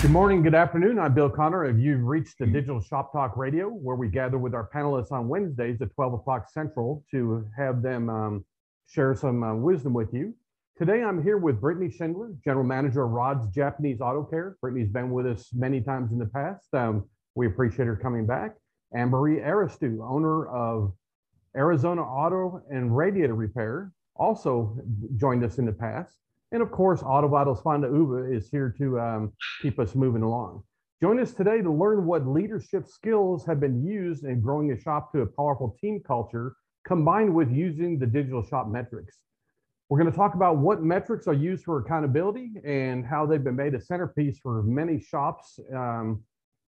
[0.00, 0.98] Good morning, good afternoon.
[0.98, 1.66] I'm Bill Connor.
[1.66, 5.28] If you've reached the Digital Shop Talk Radio, where we gather with our panelists on
[5.28, 8.44] Wednesdays at 12 o'clock Central to have them um,
[8.88, 10.34] share some uh, wisdom with you.
[10.78, 14.56] Today, I'm here with Brittany Schindler, General Manager of Rod's Japanese Auto Care.
[14.62, 16.72] Brittany's been with us many times in the past.
[16.72, 17.04] Um,
[17.34, 18.52] we appreciate her coming back.
[18.92, 20.94] And Marie Aristu, owner of
[21.54, 24.78] Arizona Auto and Radiator Repair, also
[25.18, 26.16] joined us in the past.
[26.52, 29.32] And of course, Auto Vitals Fonda Uwe is here to um,
[29.62, 30.62] keep us moving along.
[31.00, 35.12] Join us today to learn what leadership skills have been used in growing a shop
[35.12, 36.54] to a powerful team culture
[36.84, 39.18] combined with using the digital shop metrics.
[39.88, 43.56] We're going to talk about what metrics are used for accountability and how they've been
[43.56, 46.22] made a centerpiece for many shops um,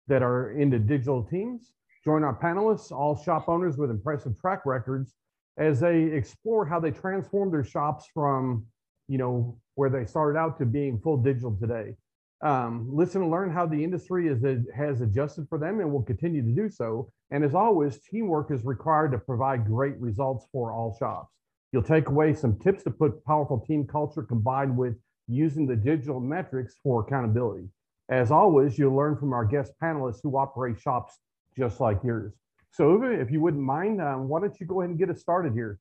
[0.07, 1.71] that are into digital teams.
[2.03, 5.13] Join our panelists, all shop owners with impressive track records,
[5.57, 8.65] as they explore how they transform their shops from,
[9.07, 11.95] you know, where they started out to being full digital today.
[12.41, 14.43] Um, listen and learn how the industry is,
[14.75, 17.11] has adjusted for them and will continue to do so.
[17.29, 21.31] And as always, teamwork is required to provide great results for all shops.
[21.71, 24.95] You'll take away some tips to put powerful team culture combined with
[25.27, 27.69] using the digital metrics for accountability.
[28.09, 31.19] As always, you'll learn from our guest panelists who operate shops
[31.55, 32.33] just like yours.
[32.71, 35.53] So, if you wouldn't mind, um, why don't you go ahead and get us started
[35.53, 35.79] here?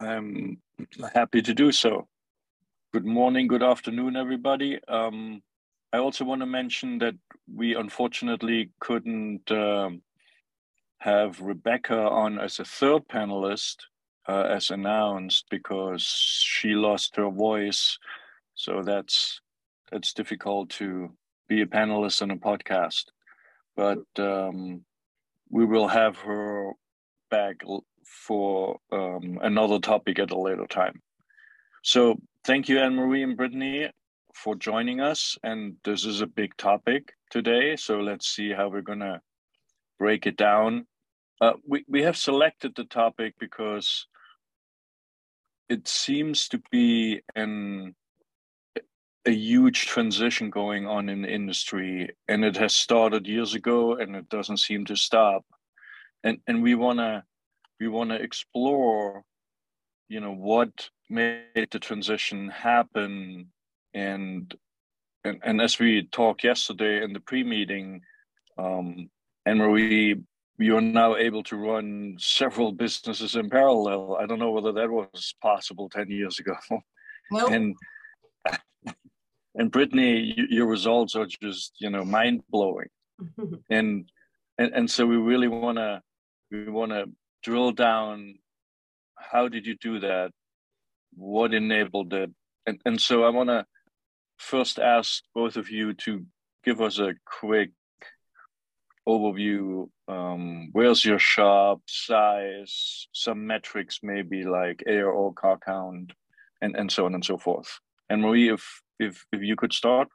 [0.00, 0.58] I'm
[1.14, 2.08] happy to do so.
[2.92, 4.80] Good morning, good afternoon, everybody.
[4.88, 5.42] Um,
[5.92, 7.14] I also want to mention that
[7.52, 10.02] we unfortunately couldn't um,
[10.98, 13.76] have Rebecca on as a third panelist
[14.28, 17.98] uh, as announced because she lost her voice.
[18.54, 19.40] So that's
[19.92, 21.12] that's difficult to
[21.48, 23.04] be a panelist on a podcast.
[23.76, 24.84] But um,
[25.48, 26.72] we will have her
[27.30, 27.62] back
[28.06, 31.02] for um, another topic at a later time.
[31.82, 33.90] So thank you, Anne Marie and Brittany,
[34.34, 35.36] for joining us.
[35.42, 37.76] And this is a big topic today.
[37.76, 39.20] So let's see how we're going to
[39.98, 40.86] break it down.
[41.40, 44.06] Uh, we, we have selected the topic because
[45.68, 47.94] it seems to be an
[49.26, 54.14] a huge transition going on in the industry and it has started years ago and
[54.14, 55.44] it doesn't seem to stop
[56.22, 57.24] and and we want to
[57.80, 59.22] we want to explore
[60.08, 63.48] you know what made the transition happen.
[63.94, 64.54] And
[65.24, 68.02] and, and as we talked yesterday in the pre-meeting
[68.58, 69.10] um
[69.44, 70.16] and marie
[70.58, 74.16] you're now able to run several businesses in parallel.
[74.18, 76.56] I don't know whether that was possible 10 years ago.
[77.28, 77.50] Nope.
[77.50, 77.74] and
[79.56, 82.88] and brittany your results are just you know mind-blowing.
[83.70, 84.08] And,
[84.58, 86.02] and and so we really want to
[86.52, 87.10] we want to
[87.46, 88.34] drill down
[89.16, 90.30] how did you do that?
[91.14, 92.30] What enabled it?
[92.66, 93.64] And, and so i want to
[94.38, 96.26] first ask both of you to
[96.64, 97.70] give us a quick
[99.08, 106.12] overview um, where's your shop size some metrics maybe like ARO car count
[106.60, 107.78] and, and so on and so forth.
[108.10, 108.64] And marie if
[108.98, 110.08] if if you could start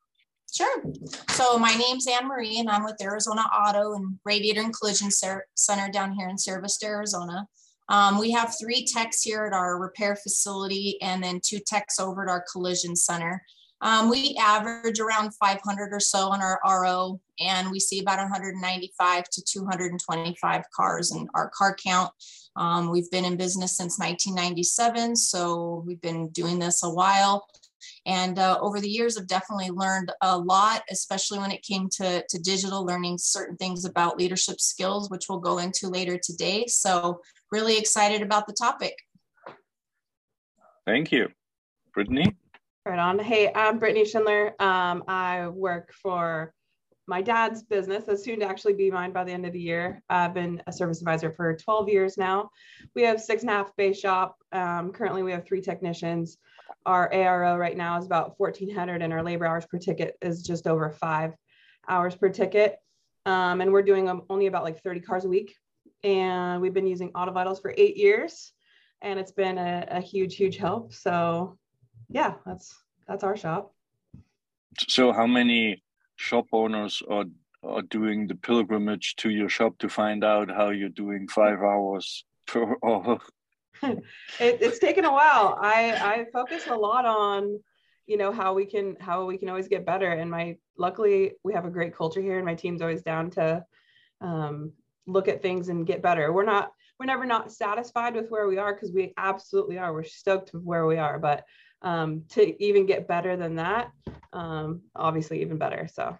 [0.53, 0.83] Sure.
[1.29, 5.91] So my name's Anne Marie, and I'm with Arizona Auto and Radiator and Collision Center
[5.91, 7.47] down here in Vista, Arizona.
[7.87, 12.23] Um, we have three techs here at our repair facility and then two techs over
[12.23, 13.41] at our collision center.
[13.81, 19.29] Um, we average around 500 or so on our RO, and we see about 195
[19.29, 22.11] to 225 cars in our car count.
[22.57, 27.47] Um, we've been in business since 1997, so we've been doing this a while.
[28.05, 32.23] And uh, over the years, I've definitely learned a lot, especially when it came to,
[32.27, 36.65] to digital learning certain things about leadership skills, which we'll go into later today.
[36.67, 37.21] So
[37.51, 38.95] really excited about the topic.
[40.85, 41.29] Thank you.
[41.93, 42.35] Brittany?
[42.85, 43.19] Right on.
[43.19, 44.55] Hey, I'm Brittany Schindler.
[44.59, 46.53] Um, I work for
[47.07, 50.01] my dad's business that's soon to actually be mine by the end of the year.
[50.09, 52.49] I've been a service advisor for 12 years now.
[52.95, 54.37] We have six and a half bay shop.
[54.51, 56.37] Um, currently, we have three technicians.
[56.85, 60.67] Our ARO right now is about 1,400, and our labor hours per ticket is just
[60.67, 61.33] over five
[61.87, 62.77] hours per ticket.
[63.25, 65.55] Um, and we're doing only about like 30 cars a week.
[66.03, 68.53] And we've been using Auto Vitals for eight years,
[69.01, 70.93] and it's been a, a huge, huge help.
[70.93, 71.57] So,
[72.09, 72.75] yeah, that's
[73.07, 73.73] that's our shop.
[74.87, 75.83] So, how many
[76.15, 77.25] shop owners are
[77.63, 82.25] are doing the pilgrimage to your shop to find out how you're doing five hours
[82.47, 83.19] per hour?
[83.83, 84.03] It,
[84.39, 85.57] it's taken a while.
[85.61, 87.59] I I focus a lot on
[88.07, 91.53] you know how we can how we can always get better and my luckily we
[91.53, 93.63] have a great culture here and my team's always down to
[94.19, 94.73] um,
[95.07, 98.57] look at things and get better we're not we're never not satisfied with where we
[98.57, 101.45] are because we absolutely are we're stoked with where we are but
[101.81, 103.91] um, to even get better than that,
[104.33, 105.87] um, obviously even better.
[105.91, 106.17] So.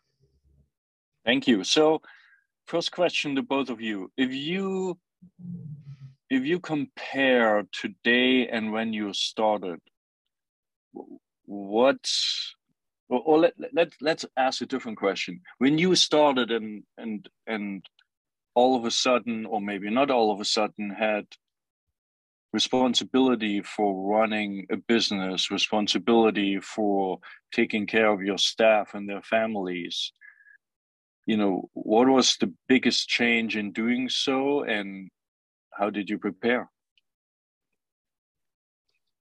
[1.25, 1.63] Thank you.
[1.63, 2.01] So
[2.65, 4.11] first question to both of you.
[4.17, 4.97] If you
[6.31, 9.79] if you compare today and when you started,
[11.45, 12.55] what's
[13.09, 15.41] or, let, let, let's ask a different question.
[15.57, 17.85] When you started and and and
[18.55, 21.25] all of a sudden, or maybe not all of a sudden, had
[22.53, 27.19] responsibility for running a business, responsibility for
[27.53, 30.13] taking care of your staff and their families.
[31.25, 35.09] You know, what was the biggest change in doing so, and
[35.81, 36.69] how did you prepare?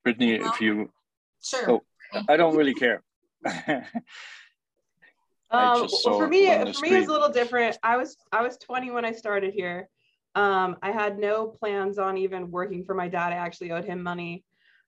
[0.04, 0.90] Brittany, well, if you.
[1.40, 1.70] Sure.
[1.70, 1.84] Oh,
[2.28, 3.04] I don't really care.
[5.52, 7.78] um, for me, for me, it's a little different.
[7.84, 9.88] I was I was 20 when I started here.
[10.34, 13.34] Um, I had no plans on even working for my dad.
[13.34, 14.44] I actually owed him money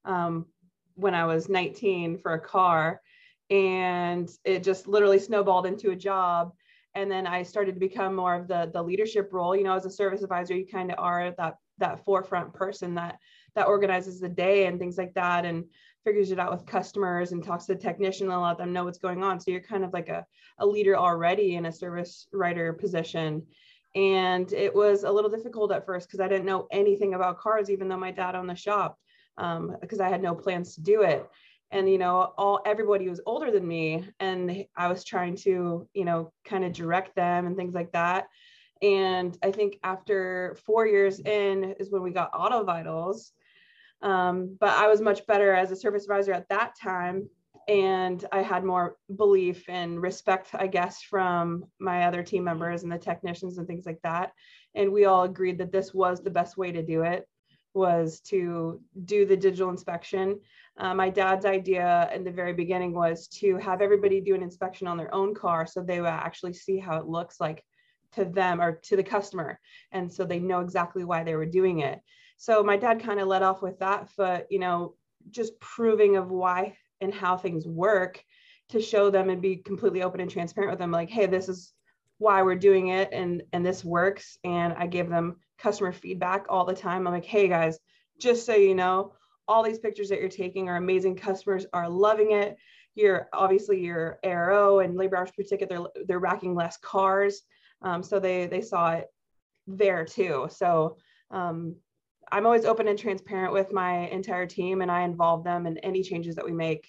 [0.06, 0.48] um,
[0.96, 3.00] when I was 19 for a car,
[3.52, 6.52] and it just literally snowballed into a job.
[6.96, 9.56] And then I started to become more of the the leadership role.
[9.56, 13.18] You know, as a service advisor, you kind of are that that forefront person that
[13.56, 15.46] that organizes the day and things like that.
[15.46, 15.66] And
[16.04, 18.98] figures it out with customers and talks to the technician and let them know what's
[18.98, 19.40] going on.
[19.40, 20.26] So you're kind of like a,
[20.60, 23.46] a leader already in a service writer position.
[23.96, 27.70] And it was a little difficult at first because I didn't know anything about cars,
[27.70, 28.98] even though my dad owned the shop,
[29.36, 31.28] because um, I had no plans to do it.
[31.72, 36.06] And you know, all everybody was older than me, and I was trying to, you
[36.06, 38.28] know, kind of direct them and things like that.
[38.82, 43.34] And I think after four years in is when we got Auto Vitals,
[44.02, 47.30] um, but I was much better as a service advisor at that time.
[47.68, 52.92] And I had more belief and respect, I guess, from my other team members and
[52.92, 54.32] the technicians and things like that.
[54.74, 57.28] And we all agreed that this was the best way to do it
[57.76, 60.40] was to do the digital inspection.
[60.80, 64.88] Uh, my dad's idea in the very beginning was to have everybody do an inspection
[64.88, 67.64] on their own car so they would actually see how it looks like
[68.14, 69.60] to them or to the customer.
[69.92, 72.00] And so they know exactly why they were doing it.
[72.38, 74.96] So my dad kind of led off with that foot, you know,
[75.30, 78.24] just proving of why and how things work
[78.70, 81.74] to show them and be completely open and transparent with them like hey this is
[82.18, 86.66] why we're doing it and and this works and i give them customer feedback all
[86.66, 87.80] the time i'm like hey guys
[88.20, 89.14] just so you know
[89.50, 92.56] all these pictures that you're taking are amazing customers are loving it
[92.96, 97.42] you're obviously your ARO and labor hours per ticket they're they're racking less cars
[97.82, 99.08] um, so they they saw it
[99.68, 100.98] there too so
[101.32, 101.76] um,
[102.32, 106.04] I'm always open and transparent with my entire team and I involve them in any
[106.04, 106.88] changes that we make.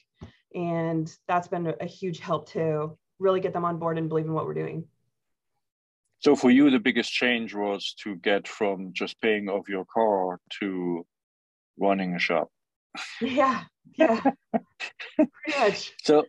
[0.54, 4.32] And that's been a huge help to really get them on board and believe in
[4.32, 4.84] what we're doing.
[6.18, 10.38] So for you, the biggest change was to get from just paying off your car
[10.60, 11.06] to
[11.80, 12.48] running a shop.
[13.20, 13.62] Yeah,
[13.96, 14.20] yeah,
[15.16, 15.92] pretty much.
[16.04, 16.24] So,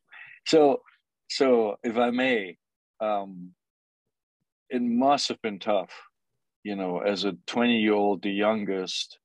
[0.45, 0.81] so,
[1.29, 2.57] so if I may,
[2.99, 3.51] um,
[4.69, 5.91] it must have been tough
[6.63, 9.19] you know, as a 20 year old, the youngest,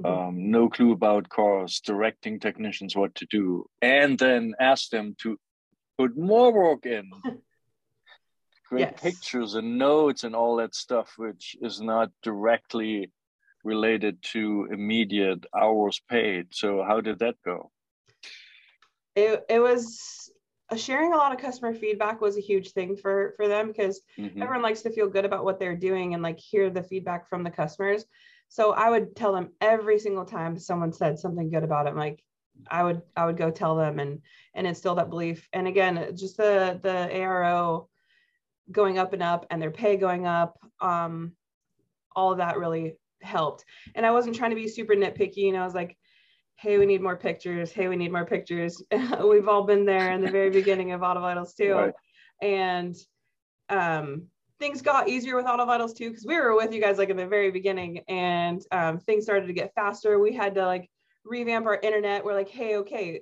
[0.00, 0.28] mm-hmm.
[0.28, 5.38] um, no clue about cars, directing technicians what to do, and then ask them to
[5.98, 7.10] put more work in.
[8.68, 9.00] Great yes.
[9.02, 13.10] pictures and notes and all that stuff, which is not directly
[13.64, 16.48] related to immediate hours paid.
[16.50, 17.70] So, how did that go?
[19.16, 20.30] It, it was
[20.76, 24.40] sharing a lot of customer feedback was a huge thing for for them because mm-hmm.
[24.40, 27.42] everyone likes to feel good about what they're doing and like hear the feedback from
[27.42, 28.04] the customers
[28.48, 32.22] so i would tell them every single time someone said something good about it like
[32.70, 34.20] i would i would go tell them and
[34.54, 37.86] and instill that belief and again just the the aro
[38.70, 41.32] going up and up and their pay going up um
[42.14, 45.64] all of that really helped and i wasn't trying to be super nitpicky and i
[45.64, 45.96] was like
[46.60, 47.72] hey, we need more pictures.
[47.72, 48.82] Hey, we need more pictures.
[49.24, 51.72] We've all been there in the very beginning of Auto Vitals too.
[51.72, 51.94] Right.
[52.42, 52.94] And
[53.70, 54.26] um,
[54.58, 57.16] things got easier with Auto Vitals too, because we were with you guys like in
[57.16, 60.18] the very beginning and um, things started to get faster.
[60.18, 60.90] We had to like
[61.24, 62.24] revamp our internet.
[62.24, 63.20] We're like, hey, okay,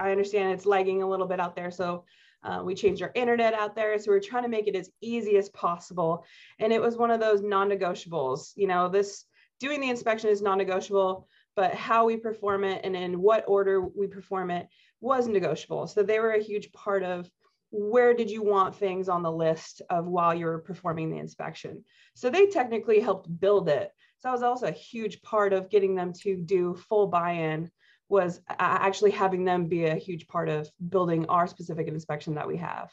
[0.00, 1.70] I understand it's lagging a little bit out there.
[1.70, 2.04] So
[2.42, 3.96] uh, we changed our internet out there.
[4.00, 6.24] So we're trying to make it as easy as possible.
[6.58, 8.52] And it was one of those non negotiables.
[8.56, 9.26] You know, this
[9.60, 13.80] doing the inspection is non negotiable but how we perform it and in what order
[13.80, 14.68] we perform it
[15.00, 15.86] was negotiable.
[15.86, 17.30] So they were a huge part of
[17.70, 21.84] where did you want things on the list of while you were performing the inspection.
[22.14, 23.92] So they technically helped build it.
[24.18, 27.70] So that was also a huge part of getting them to do full buy-in
[28.08, 32.56] was actually having them be a huge part of building our specific inspection that we
[32.56, 32.90] have.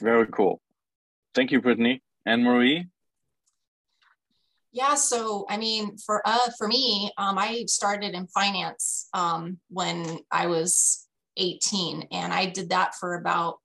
[0.00, 0.60] Very cool.
[1.34, 2.02] Thank you, Brittany.
[2.26, 2.88] Anne Marie?
[4.74, 10.18] Yeah, so I mean, for uh, for me, um, I started in finance um, when
[10.32, 13.60] I was 18, and I did that for about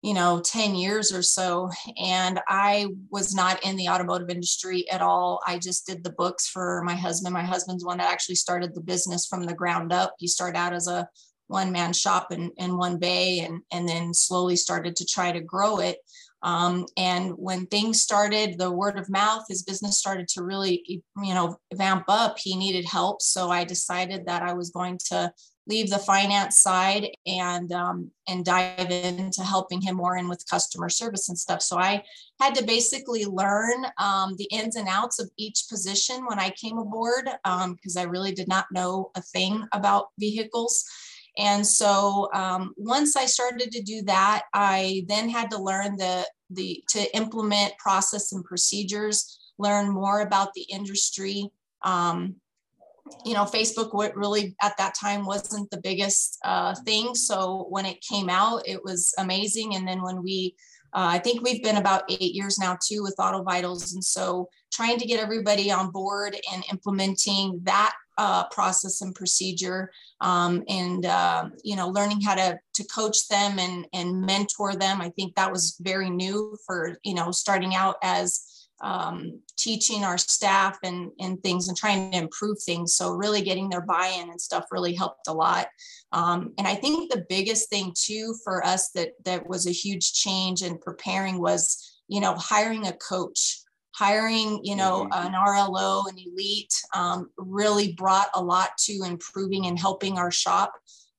[0.00, 1.68] you know 10 years or so
[2.00, 5.40] and i was not in the automotive industry at all.
[5.44, 7.34] I just did the books for my husband.
[7.34, 10.14] My husband's one that actually started the business from the ground up.
[10.20, 11.08] He started out as a
[11.48, 15.40] one man shop in, in one bay and, and then slowly started to try to
[15.40, 15.98] grow it
[16.42, 21.34] um, and when things started, the word of mouth, his business started to really, you
[21.34, 22.38] know, vamp up.
[22.38, 23.22] He needed help.
[23.22, 25.32] So I decided that I was going to
[25.66, 30.88] leave the finance side and um, and dive into helping him more in with customer
[30.88, 31.60] service and stuff.
[31.60, 32.02] So I
[32.40, 36.78] had to basically learn um, the ins and outs of each position when I came
[36.78, 40.84] aboard because um, I really did not know a thing about vehicles.
[41.38, 46.26] And so um, once I started to do that, I then had to learn the,
[46.50, 51.48] the to implement process and procedures, learn more about the industry.
[51.82, 52.36] Um,
[53.24, 57.14] you know, Facebook really at that time wasn't the biggest uh, thing.
[57.14, 59.76] So when it came out, it was amazing.
[59.76, 60.56] And then when we
[60.94, 63.92] uh, I think we've been about eight years now too with Auto Vitals.
[63.92, 69.90] And so trying to get everybody on board and implementing that uh, process and procedure
[70.20, 75.00] um, and uh, you know learning how to to coach them and and mentor them.
[75.00, 78.44] I think that was very new for you know starting out as
[78.82, 82.94] um, teaching our staff and and things and trying to improve things.
[82.94, 85.68] So really getting their buy-in and stuff really helped a lot.
[86.10, 90.14] Um, and i think the biggest thing too for us that that was a huge
[90.14, 93.57] change in preparing was you know hiring a coach
[93.98, 95.26] hiring, you know, mm-hmm.
[95.26, 100.72] an RLO, an elite, um, really brought a lot to improving and helping our shop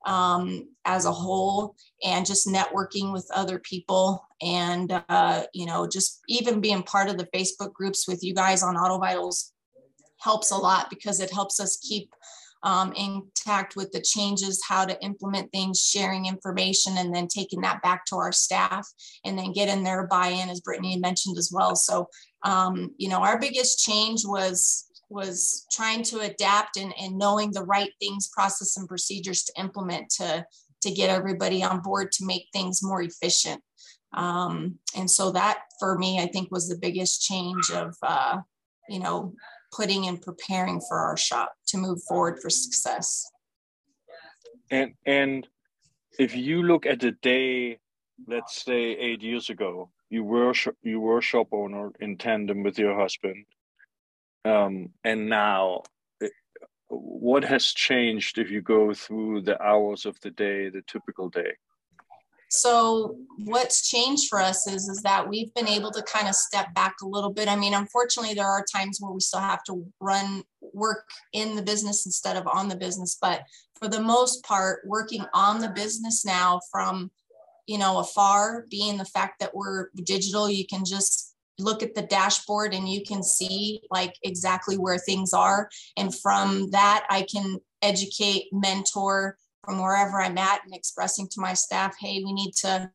[0.06, 6.22] um, as a whole, and just networking with other people, and uh, you know, just
[6.30, 9.52] even being part of the Facebook groups with you guys on Auto Vitals
[10.20, 12.14] helps a lot because it helps us keep
[12.64, 17.82] um, intact with the changes, how to implement things, sharing information, and then taking that
[17.82, 18.88] back to our staff
[19.24, 21.76] and then getting their buy-in, as Brittany mentioned as well.
[21.76, 22.10] So,
[22.44, 27.64] um, you know, our biggest change was was trying to adapt and, and knowing the
[27.64, 30.46] right things, process, and procedures to implement to
[30.82, 33.62] to get everybody on board to make things more efficient.
[34.14, 38.40] Um, and so that for me, I think was the biggest change of, uh,
[38.88, 39.34] you know,
[39.72, 43.30] putting and preparing for our shop to move forward for success.
[44.72, 45.48] And and
[46.18, 47.80] if you look at the day,
[48.28, 53.00] let's say eight years ago, you were you were shop owner in tandem with your
[53.00, 53.46] husband,
[54.46, 55.84] um, and now,
[56.88, 61.54] what has changed if you go through the hours of the day, the typical day?
[62.50, 63.16] So
[63.46, 66.96] what's changed for us is, is that we've been able to kind of step back
[67.02, 67.48] a little bit.
[67.48, 71.62] I mean, unfortunately, there are times where we still have to run work in the
[71.62, 73.18] business instead of on the business.
[73.22, 73.44] But
[73.78, 77.12] for the most part, working on the business now from,
[77.68, 82.02] you know, afar, being the fact that we're digital, you can just look at the
[82.02, 85.70] dashboard and you can see like exactly where things are.
[85.98, 91.54] And from that, I can educate, mentor, from wherever I'm at and expressing to my
[91.54, 92.90] staff, hey, we need to,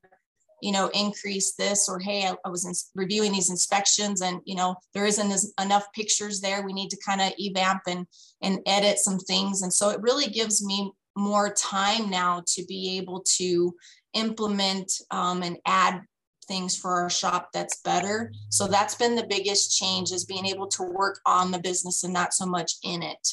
[0.62, 4.56] you know, increase this, or hey, I, I was in, reviewing these inspections and, you
[4.56, 6.64] know, there isn't as, enough pictures there.
[6.64, 8.06] We need to kind of evamp and,
[8.42, 9.62] and edit some things.
[9.62, 13.75] And so it really gives me more time now to be able to
[14.14, 16.02] implement um, and add
[16.47, 18.33] things for our shop that's better.
[18.49, 22.12] So that's been the biggest change is being able to work on the business and
[22.12, 23.28] not so much in it.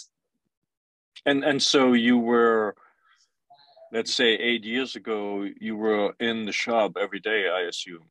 [1.25, 2.75] And and so you were
[3.91, 8.05] let's say eight years ago you were in the shop every day i assume.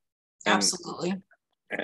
[0.46, 1.14] And, absolutely.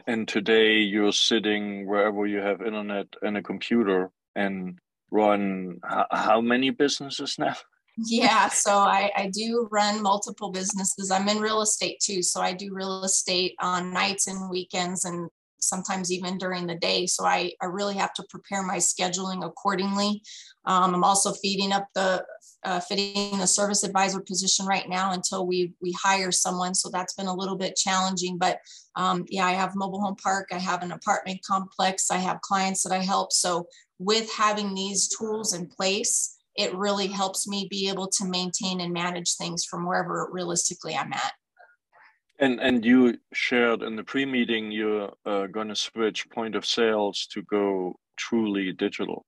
[0.06, 4.78] and today you're sitting wherever you have internet and a computer and
[5.10, 7.54] run how, how many businesses now?
[7.98, 11.10] Yeah so I, I do run multiple businesses.
[11.10, 15.30] I'm in real estate too so i do real estate on nights and weekends and
[15.60, 17.06] sometimes even during the day.
[17.06, 20.20] So i, I really have to prepare my scheduling accordingly.
[20.66, 22.22] Um, i'm also feeding up the
[22.66, 26.74] uh, fitting the service advisor position right now until we we hire someone.
[26.74, 28.38] So that's been a little bit challenging.
[28.38, 28.58] But
[28.96, 30.48] um, yeah, I have mobile home park.
[30.52, 32.10] I have an apartment complex.
[32.10, 33.32] I have clients that I help.
[33.32, 33.68] So
[34.00, 38.92] with having these tools in place, it really helps me be able to maintain and
[38.92, 41.32] manage things from wherever realistically I'm at.
[42.40, 47.28] And and you shared in the pre-meeting you're uh, going to switch point of sales
[47.32, 49.24] to go truly digital.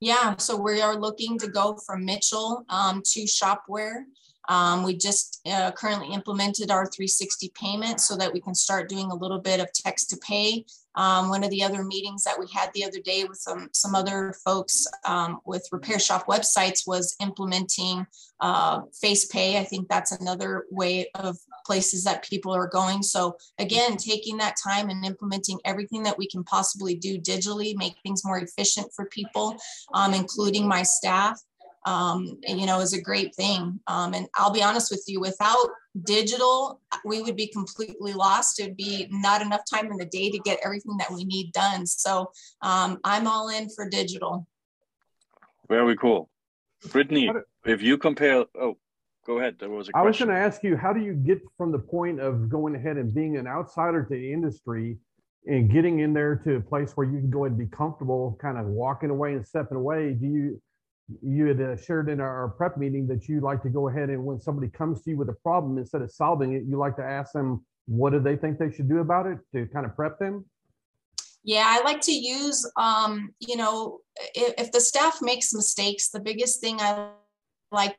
[0.00, 4.04] Yeah, so we are looking to go from Mitchell um, to Shopware.
[4.48, 9.10] Um, we just uh, currently implemented our 360 payment so that we can start doing
[9.10, 10.64] a little bit of text to pay.
[10.94, 13.94] Um, one of the other meetings that we had the other day with some, some
[13.94, 18.06] other folks um, with repair shop websites was implementing
[18.40, 19.58] uh, face pay.
[19.58, 21.36] I think that's another way of
[21.68, 23.02] places that people are going.
[23.02, 27.96] So again, taking that time and implementing everything that we can possibly do digitally, make
[28.02, 29.56] things more efficient for people,
[29.92, 31.38] um, including my staff
[31.88, 33.80] um, you know, is a great thing.
[33.86, 35.68] Um, and I'll be honest with you, without
[36.04, 38.60] digital, we would be completely lost.
[38.60, 41.86] It'd be not enough time in the day to get everything that we need done.
[41.86, 42.30] So
[42.62, 44.46] um, I'm all in for digital.
[45.68, 46.28] Very cool.
[46.92, 47.30] Brittany,
[47.64, 48.76] if you compare, oh,
[49.28, 49.56] go ahead.
[49.60, 50.02] There was a question.
[50.02, 52.74] I was going to ask you, how do you get from the point of going
[52.74, 54.96] ahead and being an outsider to the industry
[55.46, 58.58] and getting in there to a place where you can go and be comfortable, kind
[58.58, 60.14] of walking away and stepping away?
[60.14, 60.62] Do you
[61.22, 64.22] you had uh, shared in our prep meeting that you like to go ahead and
[64.22, 67.02] when somebody comes to you with a problem, instead of solving it, you like to
[67.02, 70.18] ask them, what do they think they should do about it to kind of prep
[70.18, 70.44] them?
[71.44, 74.00] Yeah, I like to use, um, you know,
[74.34, 77.12] if, if the staff makes mistakes, the biggest thing I
[77.72, 77.96] like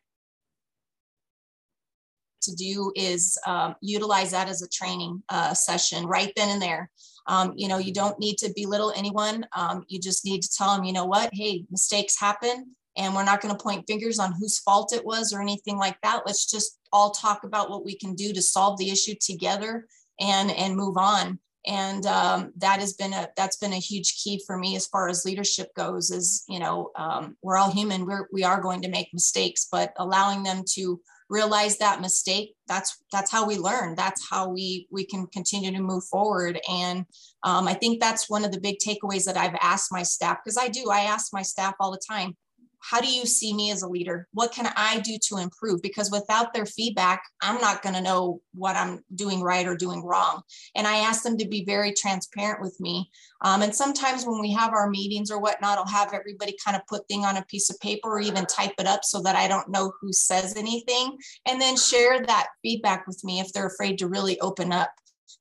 [2.42, 6.90] to do is um, utilize that as a training uh, session right then and there.
[7.28, 9.46] Um, you know, you don't need to belittle anyone.
[9.56, 13.24] Um, you just need to tell them, you know what, hey, mistakes happen and we're
[13.24, 16.46] not going to point fingers on whose fault it was or anything like that let's
[16.46, 19.86] just all talk about what we can do to solve the issue together
[20.20, 24.42] and and move on and um, that has been a that's been a huge key
[24.46, 28.28] for me as far as leadership goes is you know um, we're all human we're
[28.32, 33.32] we are going to make mistakes but allowing them to realize that mistake that's that's
[33.32, 33.96] how we learn.
[33.96, 36.60] That's how we we can continue to move forward.
[36.70, 37.06] And
[37.44, 40.58] um, i think that's one of the big takeaways that i've asked my staff because
[40.58, 42.36] i do i ask my staff all the time
[42.82, 44.28] how do you see me as a leader?
[44.34, 45.82] What can I do to improve?
[45.82, 50.04] Because without their feedback, I'm not going to know what I'm doing right or doing
[50.04, 50.42] wrong.
[50.76, 53.10] And I ask them to be very transparent with me.
[53.42, 56.86] Um, and sometimes when we have our meetings or whatnot, I'll have everybody kind of
[56.88, 59.48] put thing on a piece of paper or even type it up so that I
[59.48, 63.98] don't know who says anything, and then share that feedback with me if they're afraid
[64.00, 64.90] to really open up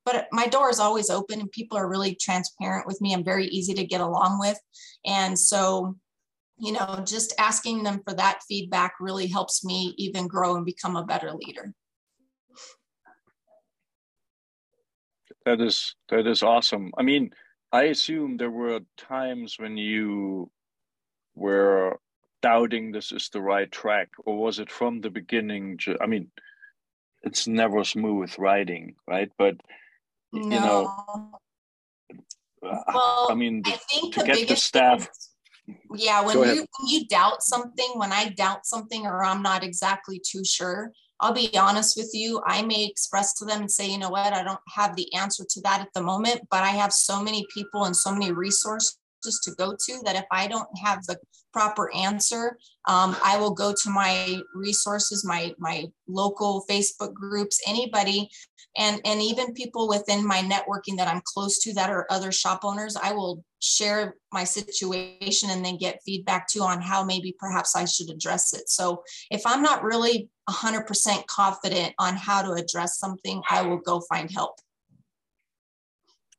[0.04, 3.12] but my door is always open and people are really transparent with me.
[3.12, 4.58] I'm very easy to get along with.
[5.04, 5.96] And so
[6.58, 10.96] you know, just asking them for that feedback really helps me even grow and become
[10.96, 11.72] a better leader.
[15.46, 16.92] That is that is awesome.
[16.98, 17.30] I mean,
[17.72, 20.50] I assume there were times when you
[21.34, 21.98] were
[22.42, 25.78] doubting this is the right track, or was it from the beginning?
[26.00, 26.30] I mean,
[27.22, 29.30] it's never smooth riding, right?
[29.38, 29.56] But
[30.32, 30.42] no.
[30.42, 31.30] you know,
[32.62, 33.78] uh, well, I mean, I
[34.12, 35.08] to get the staff
[35.94, 40.20] yeah when you when you doubt something when i doubt something or i'm not exactly
[40.24, 43.98] too sure i'll be honest with you i may express to them and say you
[43.98, 44.32] know what?
[44.32, 47.46] I don't have the answer to that at the moment but i have so many
[47.52, 51.18] people and so many resources to go to that if I don't have the
[51.52, 58.28] proper answer, um, I will go to my resources, my my local Facebook groups, anybody,
[58.76, 62.60] and and even people within my networking that I'm close to that are other shop
[62.64, 62.96] owners.
[62.96, 67.84] I will share my situation and then get feedback too on how maybe perhaps I
[67.86, 68.68] should address it.
[68.68, 74.00] So if I'm not really 100% confident on how to address something, I will go
[74.08, 74.60] find help.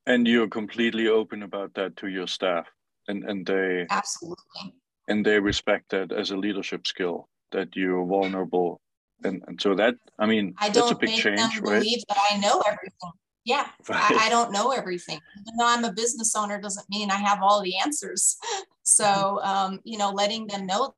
[0.09, 2.65] And you're completely open about that to your staff,
[3.07, 4.73] and and they absolutely
[5.07, 8.81] and they respect that as a leadership skill that you're vulnerable,
[9.23, 11.79] and and so that I mean I that's a big make change, them right?
[11.79, 13.11] believe that I know everything.
[13.45, 14.11] Yeah, right.
[14.11, 15.19] I, I, don't know everything.
[15.39, 18.35] Even though I'm a business owner, doesn't mean I have all the answers.
[18.83, 20.95] So um, you know, letting them know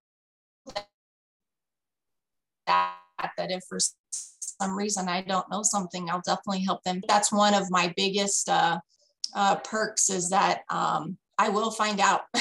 [0.65, 0.87] that
[2.65, 3.79] that if for
[4.61, 7.01] some reason I don't know something, I'll definitely help them.
[7.09, 8.79] That's one of my biggest uh,
[9.35, 12.21] uh, perks is that um, I will find out.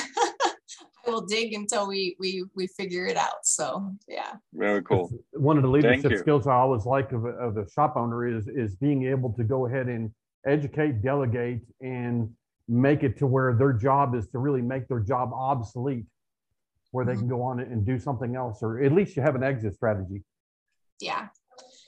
[1.06, 3.44] I will dig until we we we figure it out.
[3.44, 4.34] So yeah.
[4.52, 5.10] Very cool.
[5.32, 8.48] One of the leadership skills I always like of a, of a shop owner is
[8.48, 10.12] is being able to go ahead and
[10.46, 12.30] educate, delegate, and
[12.68, 16.04] make it to where their job is to really make their job obsolete,
[16.92, 17.20] where they mm-hmm.
[17.20, 20.22] can go on and do something else, or at least you have an exit strategy.
[21.00, 21.28] Yeah,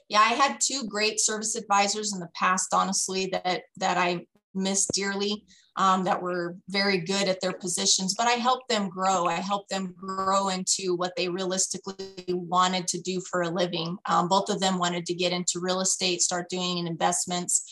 [0.09, 4.87] yeah, I had two great service advisors in the past, honestly, that that I miss
[4.87, 5.45] dearly,
[5.77, 8.15] um, that were very good at their positions.
[8.17, 9.27] But I helped them grow.
[9.27, 13.97] I helped them grow into what they realistically wanted to do for a living.
[14.07, 17.65] Um, both of them wanted to get into real estate, start doing investments,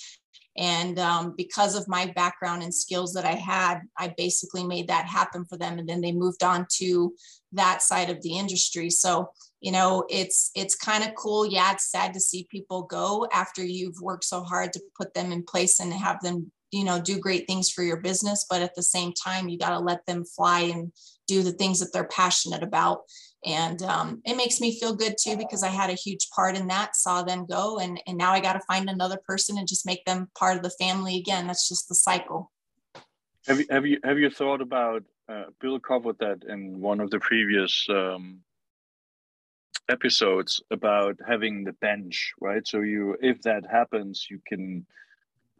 [0.56, 5.06] And um, because of my background and skills that I had, I basically made that
[5.06, 5.78] happen for them.
[5.78, 7.14] And then they moved on to
[7.52, 8.90] that side of the industry.
[8.90, 11.46] So, you know, it's it's kind of cool.
[11.46, 15.32] Yeah, it's sad to see people go after you've worked so hard to put them
[15.32, 18.46] in place and have them, you know, do great things for your business.
[18.48, 20.92] But at the same time, you got to let them fly and
[21.26, 23.02] do the things that they're passionate about.
[23.44, 26.66] And um, it makes me feel good too because i had a huge part in
[26.66, 29.86] that saw them go and, and now i got to find another person and just
[29.86, 31.46] make them part of the family again.
[31.46, 32.50] That's just the cycle.
[33.46, 37.10] Have you have you have you thought about uh, bill covered that in one of
[37.10, 38.40] the previous um,
[39.88, 42.66] episodes about having the bench right?
[42.66, 44.86] So you if that happens you can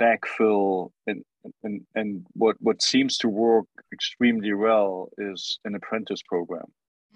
[0.01, 1.23] backfill and
[1.63, 6.67] and and what what seems to work extremely well is an apprentice program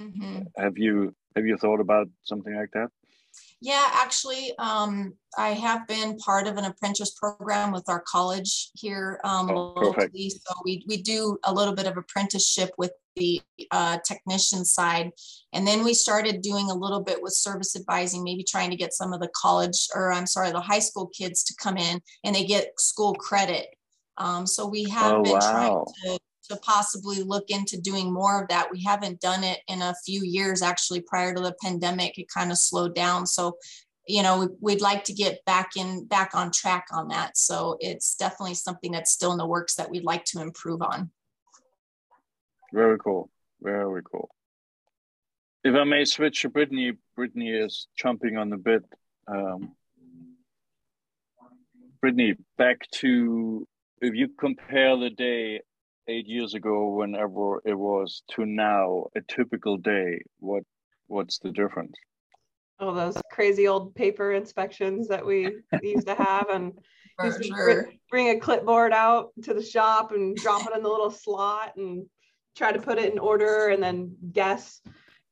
[0.00, 0.42] Mm-hmm.
[0.56, 2.88] Have you have you thought about something like that?
[3.60, 9.20] Yeah, actually, um, I have been part of an apprentice program with our college here
[9.24, 10.30] um, oh, locally.
[10.30, 15.12] So we, we do a little bit of apprenticeship with the uh, technician side.
[15.52, 18.92] And then we started doing a little bit with service advising, maybe trying to get
[18.92, 22.34] some of the college or I'm sorry, the high school kids to come in and
[22.34, 23.68] they get school credit.
[24.16, 25.40] Um, so we have oh, been wow.
[25.40, 28.70] trying to to possibly look into doing more of that.
[28.70, 32.18] We haven't done it in a few years, actually, prior to the pandemic.
[32.18, 33.26] It kind of slowed down.
[33.26, 33.56] So,
[34.06, 37.36] you know, we'd like to get back in, back on track on that.
[37.36, 41.10] So it's definitely something that's still in the works that we'd like to improve on.
[42.72, 43.30] Very cool.
[43.62, 44.30] Very cool.
[45.62, 48.84] If I may switch to Brittany, Brittany is jumping on the bit.
[49.26, 49.72] Um,
[52.02, 53.66] Brittany, back to
[54.02, 55.62] if you compare the day
[56.08, 60.64] eight years ago, whenever it was, to now, a typical day, what
[61.06, 61.94] what's the difference?
[62.80, 66.72] Oh, those crazy old paper inspections that we used to have, and
[67.22, 67.92] used sure.
[68.10, 72.06] bring a clipboard out to the shop and drop it in the little slot and
[72.56, 74.80] try to put it in order, and then guess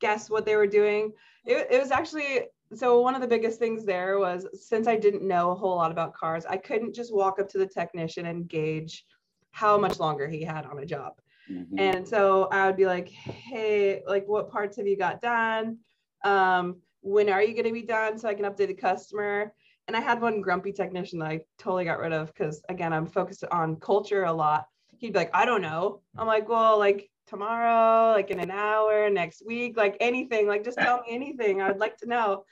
[0.01, 1.13] guess what they were doing.
[1.45, 2.41] It, it was actually
[2.75, 5.93] so one of the biggest things there was since I didn't know a whole lot
[5.93, 9.05] about cars, I couldn't just walk up to the technician and gauge
[9.53, 11.13] how much longer he had on a job.
[11.51, 11.79] Mm-hmm.
[11.79, 15.79] And so I would be like, hey, like what parts have you got done?
[16.25, 19.53] Um, when are you going to be done so I can update the customer?
[19.89, 23.07] And I had one grumpy technician that I totally got rid of because again, I'm
[23.07, 24.67] focused on culture a lot.
[24.99, 26.01] He'd be like, I don't know.
[26.17, 30.79] I'm like, well, like tomorrow, like in an hour, next week, like anything, like just
[30.79, 31.61] tell me anything.
[31.61, 32.45] I'd like to know.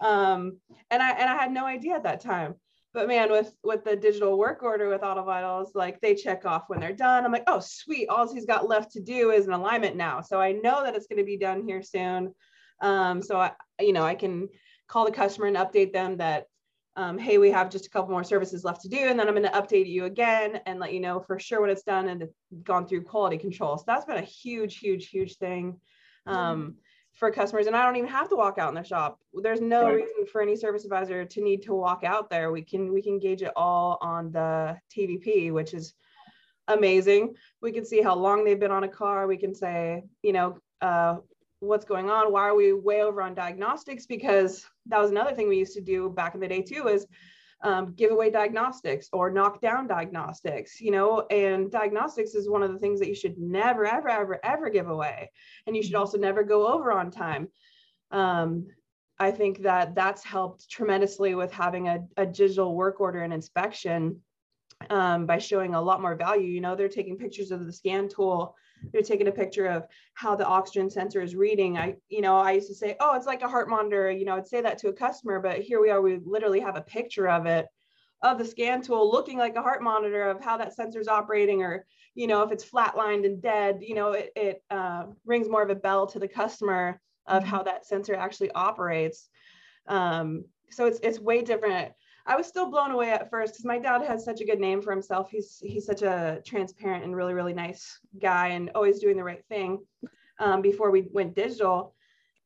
[0.00, 0.58] Um,
[0.90, 2.54] and I and I had no idea at that time
[2.96, 6.64] but man with with the digital work order with auto vitals like they check off
[6.68, 7.26] when they're done.
[7.26, 8.08] I'm like oh sweet.
[8.08, 10.22] All he's got left to do is an alignment now.
[10.22, 12.34] So i know that it's going to be done here soon.
[12.80, 14.48] Um, so i you know i can
[14.88, 16.46] call the customer and update them that
[16.96, 19.34] um, hey we have just a couple more services left to do and then i'm
[19.34, 22.22] going to update you again and let you know for sure when it's done and
[22.22, 23.76] it's gone through quality control.
[23.76, 25.78] So that's been a huge huge huge thing.
[26.26, 26.76] Um,
[27.16, 29.18] for customers and i don't even have to walk out in the shop.
[29.34, 29.94] There's no right.
[29.94, 32.52] reason for any service advisor to need to walk out there.
[32.52, 35.94] We can we can gauge it all on the tvp which is
[36.68, 37.34] amazing.
[37.62, 39.26] We can see how long they've been on a car.
[39.26, 41.16] We can say you know uh,
[41.60, 42.32] what's going on?
[42.32, 44.06] Why are we way over on diagnostics?
[44.06, 47.06] Because that was another thing we used to do back in the day too is
[47.62, 52.72] um, give away diagnostics or knock down diagnostics, you know, and diagnostics is one of
[52.72, 55.30] the things that you should never, ever, ever, ever give away.
[55.66, 56.00] And you should mm-hmm.
[56.00, 57.48] also never go over on time.
[58.10, 58.66] Um,
[59.18, 64.20] I think that that's helped tremendously with having a, a digital work order and inspection
[64.90, 66.48] um, by showing a lot more value.
[66.48, 68.54] You know, they're taking pictures of the scan tool
[68.92, 71.78] they're taking a picture of how the oxygen sensor is reading.
[71.78, 74.10] I, you know, I used to say, oh, it's like a heart monitor.
[74.10, 76.76] You know, I'd say that to a customer, but here we are, we literally have
[76.76, 77.66] a picture of it,
[78.22, 81.62] of the scan tool looking like a heart monitor of how that sensor is operating
[81.62, 85.62] or, you know, if it's flatlined and dead, you know, it, it uh, rings more
[85.62, 89.28] of a bell to the customer of how that sensor actually operates.
[89.86, 91.92] Um, so it's, it's way different
[92.26, 94.82] I was still blown away at first because my dad has such a good name
[94.82, 95.30] for himself.
[95.30, 99.44] He's he's such a transparent and really really nice guy and always doing the right
[99.48, 99.78] thing.
[100.38, 101.94] Um, before we went digital,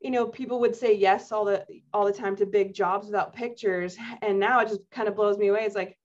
[0.01, 3.35] you know, people would say yes all the all the time to big jobs without
[3.35, 5.62] pictures, and now it just kind of blows me away.
[5.64, 5.99] It's like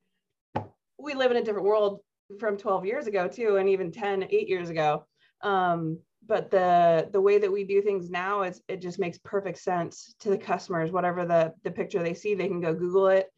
[0.98, 2.00] we live in a different world
[2.40, 5.06] from 12 years ago too, and even 10, 8 years ago.
[5.42, 9.60] Um, but the the way that we do things now is it just makes perfect
[9.60, 13.30] sense to the customers whatever the the picture they see they can go google it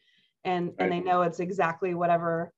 [0.47, 0.75] and right.
[0.79, 2.51] and they know it's exactly whatever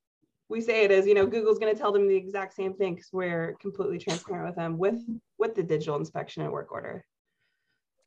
[0.48, 2.96] we say it is you know google's going to tell them the exact same thing
[2.96, 5.00] because we're completely transparent with them with
[5.38, 7.04] with the digital inspection and work order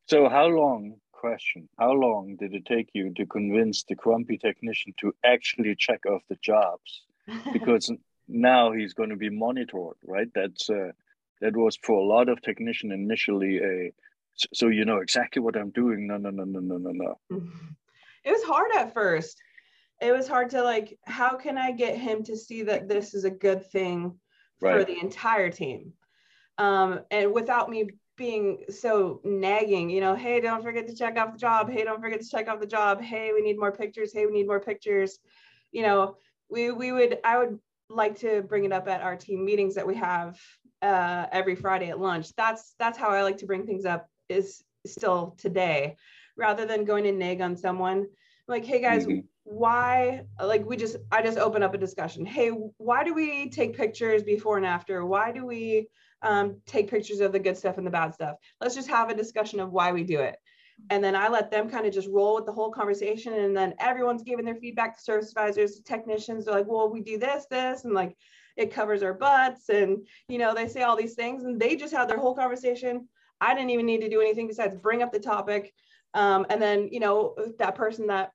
[0.09, 1.68] so how long question.
[1.79, 6.23] How long did it take you to convince the grumpy technician to actually check off
[6.29, 6.90] the jobs?
[7.53, 7.85] Because
[8.29, 10.31] now he's going to be monitored, right?
[10.35, 10.90] That's uh,
[11.40, 13.75] that was for a lot of technician initially a
[14.61, 15.99] so you know exactly what I'm doing.
[16.09, 17.12] No, no, no, no, no, no, no.
[18.25, 19.37] It was hard at first.
[20.03, 23.25] It was hard to like, how can I get him to see that this is
[23.25, 24.19] a good thing
[24.61, 24.79] right.
[24.79, 25.93] for the entire team?
[26.59, 31.33] Um, and without me being so nagging, you know, hey, don't forget to check off
[31.33, 31.71] the job.
[31.71, 33.01] Hey, don't forget to check off the job.
[33.01, 34.12] Hey, we need more pictures.
[34.12, 35.19] Hey, we need more pictures.
[35.71, 36.17] You know,
[36.51, 39.87] we we would I would like to bring it up at our team meetings that
[39.87, 40.38] we have
[40.83, 42.35] uh, every Friday at lunch.
[42.37, 44.09] That's that's how I like to bring things up.
[44.29, 45.97] Is still today,
[46.37, 48.07] rather than going to nag on someone.
[48.49, 49.21] Like, hey guys, mm-hmm.
[49.45, 50.25] Why?
[50.41, 52.25] Like, we just I just open up a discussion.
[52.25, 55.05] Hey, why do we take pictures before and after?
[55.05, 55.89] Why do we
[56.23, 58.37] um, take pictures of the good stuff and the bad stuff?
[58.61, 60.37] Let's just have a discussion of why we do it
[60.91, 63.35] and then I let them kind of just roll with the whole conversation.
[63.35, 66.45] And then everyone's giving their feedback to service advisors, to technicians.
[66.45, 68.17] They're like, well, we do this, this, and like
[68.57, 69.69] it covers our butts.
[69.69, 73.09] And, you know, they say all these things and they just had their whole conversation.
[73.41, 75.73] I didn't even need to do anything besides bring up the topic.
[76.15, 78.33] Um, and then, you know, that person that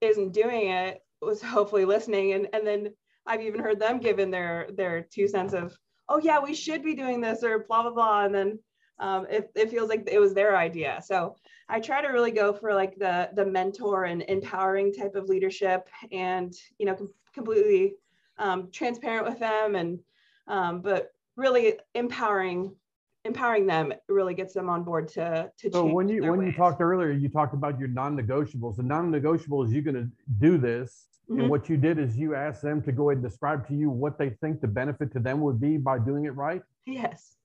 [0.00, 2.32] isn't doing it was hopefully listening.
[2.32, 2.94] And, and then
[3.26, 5.76] I've even heard them give in their, their two cents of,
[6.08, 8.24] oh yeah, we should be doing this or blah, blah, blah.
[8.24, 8.58] And then
[8.98, 11.00] um, it, it feels like it was their idea.
[11.04, 11.36] So
[11.68, 15.88] I try to really go for like the the mentor and empowering type of leadership,
[16.12, 17.94] and you know, com- completely
[18.38, 20.00] um, transparent with them, and
[20.48, 22.74] um, but really empowering
[23.24, 26.46] empowering them really gets them on board to to so when you when ways.
[26.46, 31.06] you talked earlier you talked about your non-negotiables the non-negotiables you're going to do this
[31.30, 31.40] mm-hmm.
[31.40, 33.90] and what you did is you asked them to go ahead and describe to you
[33.90, 37.36] what they think the benefit to them would be by doing it right yes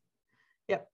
[0.69, 0.87] Yep.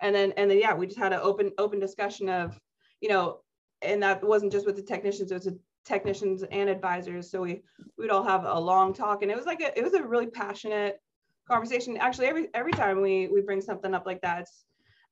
[0.00, 2.58] and then and then yeah we just had an open open discussion of
[3.00, 3.40] you know
[3.82, 7.62] and that wasn't just with the technicians it was the technicians and advisors so we
[7.96, 10.26] we'd all have a long talk and it was like a, it was a really
[10.26, 11.00] passionate
[11.48, 14.46] conversation actually every every time we we bring something up like that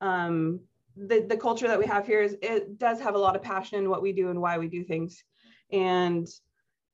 [0.00, 0.60] um
[0.96, 3.78] the the culture that we have here is it does have a lot of passion
[3.78, 5.24] in what we do and why we do things
[5.72, 6.28] and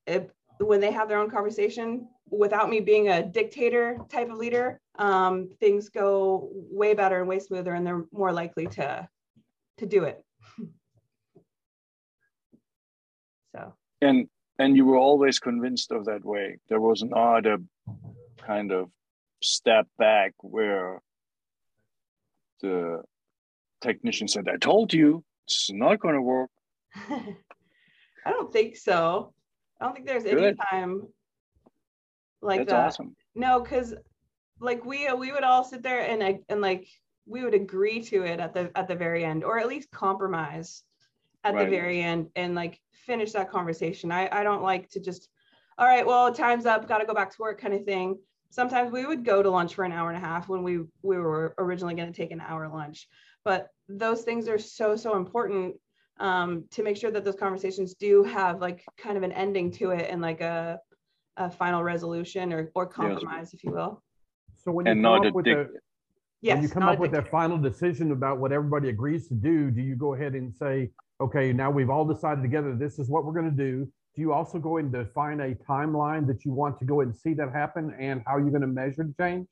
[0.06, 4.80] it, when they have their own conversation without me being a dictator type of leader,
[4.98, 9.08] um, things go way better and way smoother, and they're more likely to
[9.78, 10.24] to do it.
[13.54, 13.74] so.
[14.00, 14.28] And
[14.58, 16.58] and you were always convinced of that way.
[16.68, 17.60] There was not a
[18.38, 18.90] kind of
[19.42, 21.00] step back where
[22.60, 23.02] the
[23.80, 26.50] technician said, "I told you, it's not going to work."
[26.94, 29.32] I don't think so.
[29.80, 30.38] I don't think there's Good.
[30.38, 31.02] any time
[32.42, 32.86] like That's that.
[32.86, 33.16] awesome.
[33.34, 33.94] No, because
[34.60, 36.88] like we we would all sit there and and like
[37.26, 40.82] we would agree to it at the at the very end, or at least compromise
[41.44, 41.64] at right.
[41.64, 44.12] the very end and like finish that conversation.
[44.12, 45.28] I I don't like to just,
[45.78, 48.18] all right, well time's up, got to go back to work kind of thing.
[48.52, 51.16] Sometimes we would go to lunch for an hour and a half when we we
[51.16, 53.08] were originally going to take an hour lunch,
[53.46, 55.76] but those things are so so important
[56.20, 59.92] um, to make sure that those conversations do have like kind of an ending to
[59.92, 60.78] it and like a
[61.38, 63.54] a final resolution or, or compromise, yes.
[63.54, 64.02] if you will.
[64.62, 65.68] So when you come up with the,
[66.42, 69.70] yes, when you come up with that final decision about what everybody agrees to do,
[69.70, 70.90] do you go ahead and say,
[71.22, 73.90] okay, now we've all decided together, this is what we're going to do.
[74.14, 77.32] Do you also go and define a timeline that you want to go and see
[77.34, 79.48] that happen and how you're going to measure the change?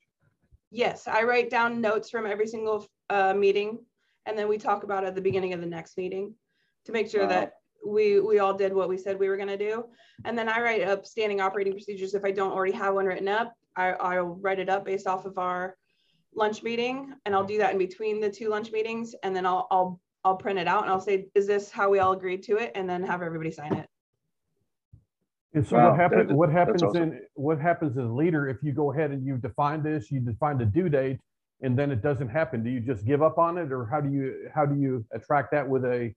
[0.69, 3.79] Yes, I write down notes from every single uh, meeting,
[4.25, 6.35] and then we talk about it at the beginning of the next meeting
[6.85, 7.29] to make sure wow.
[7.29, 7.53] that
[7.85, 9.85] we we all did what we said we were going to do
[10.25, 13.27] and then i write up standing operating procedures if i don't already have one written
[13.27, 15.75] up I, i'll write it up based off of our
[16.35, 19.67] lunch meeting and i'll do that in between the two lunch meetings and then i'll
[19.71, 22.57] i'll i'll print it out and i'll say is this how we all agreed to
[22.57, 23.87] it and then have everybody sign it
[25.53, 27.03] and so wow, what happens what happens awesome.
[27.03, 30.19] in what happens as a leader if you go ahead and you define this you
[30.19, 31.19] define the due date
[31.61, 34.09] and then it doesn't happen do you just give up on it or how do
[34.09, 36.13] you how do you attract that with a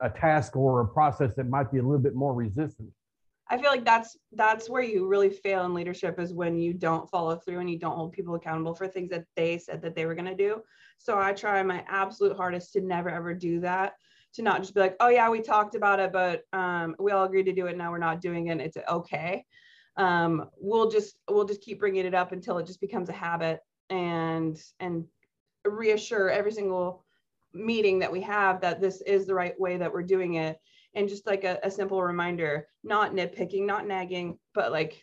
[0.00, 2.90] a task or a process that might be a little bit more resistant?
[3.48, 7.08] I feel like that's that's where you really fail in leadership is when you don't
[7.10, 10.06] follow through and you don't hold people accountable for things that they said that they
[10.06, 10.62] were going to do.
[10.98, 13.94] So i try my absolute hardest to never ever do that
[14.34, 17.24] to not just be like oh yeah we talked about it but um, we all
[17.24, 19.44] agreed to do it now we're not doing it it's okay.
[19.96, 23.60] Um, we'll just we'll just keep bringing it up until it just becomes a habit
[23.90, 25.04] and and
[25.66, 27.04] reassure every single
[27.52, 30.58] meeting that we have that this is the right way that we're doing it.
[30.94, 35.02] And just like a, a simple reminder not nitpicking not nagging but like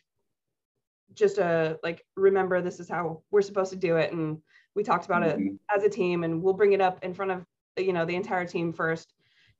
[1.16, 4.38] just a like remember this is how we're supposed to do it and
[4.76, 5.48] we talked about mm-hmm.
[5.48, 7.44] it as a team and we'll bring it up in front of
[7.78, 9.14] you know the entire team first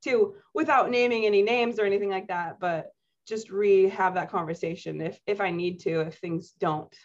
[0.04, 2.88] too without naming any names or anything like that but
[3.28, 6.96] just re have that conversation if if i need to if things don't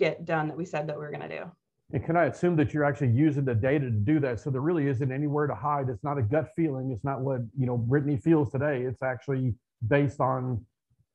[0.00, 1.44] get done that we said that we are going to do.
[1.92, 4.40] And can i assume that you're actually using the data to do that?
[4.40, 5.88] So there really isn't anywhere to hide.
[5.88, 6.90] It's not a gut feeling.
[6.92, 8.82] It's not what you know brittany feels today.
[8.82, 9.54] It's actually
[9.88, 10.64] based on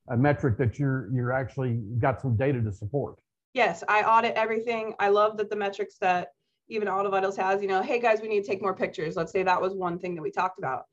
[0.10, 3.16] a metric that you're you're actually got some data to support.
[3.54, 4.94] Yes i audit everything.
[5.00, 6.30] I love that the metrics that
[6.68, 9.16] even AutoVitals has you know hey guys we need to take more pictures.
[9.16, 10.84] Let's say that was one thing that we talked about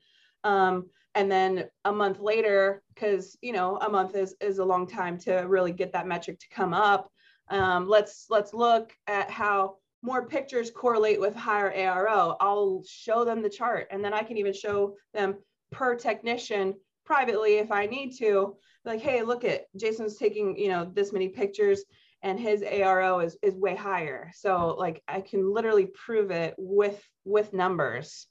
[0.44, 4.86] um, and then a month later because you know a month is is a long
[4.86, 7.10] time to really get that metric to come up.
[7.48, 13.40] Um, let's let's look at how more pictures correlate with higher aro i'll show them
[13.40, 15.36] the chart and then i can even show them
[15.70, 16.74] per technician
[17.04, 18.56] privately if i need to.
[18.84, 21.84] Like hey look at jason's taking you know this many pictures
[22.22, 24.30] and his aro is is way higher.
[24.34, 28.26] So like i can literally prove it with with numbers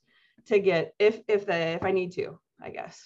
[0.48, 3.02] to get if if the if i need to I guess.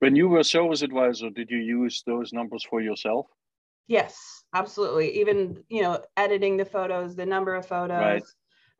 [0.00, 3.26] When you were service advisor, did you use those numbers for yourself?
[3.86, 5.20] Yes, absolutely.
[5.20, 7.98] Even you know, editing the photos, the number of photos.
[7.98, 8.22] Right.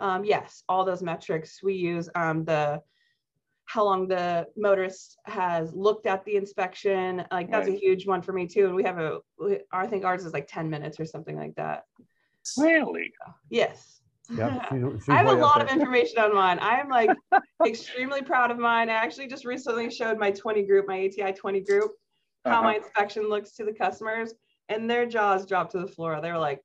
[0.01, 2.09] Um, yes, all those metrics we use.
[2.15, 2.83] Um, the
[3.65, 7.25] how long the motorist has looked at the inspection.
[7.31, 7.77] Like that's right.
[7.77, 8.67] a huge one for me too.
[8.67, 9.19] And we have a,
[9.71, 11.85] I think ours is like 10 minutes or something like that.
[12.57, 13.13] Really?
[13.51, 13.98] Yes.
[14.31, 14.67] Yeah,
[15.09, 16.59] I have a lot of information on mine.
[16.59, 17.11] I am like
[17.67, 18.91] extremely proud of mine.
[18.91, 21.93] I actually just recently showed my 20 group, my ATI 20 group,
[22.45, 22.63] how uh-huh.
[22.63, 24.35] my inspection looks to the customers,
[24.69, 26.21] and their jaws dropped to the floor.
[26.21, 26.61] They were like,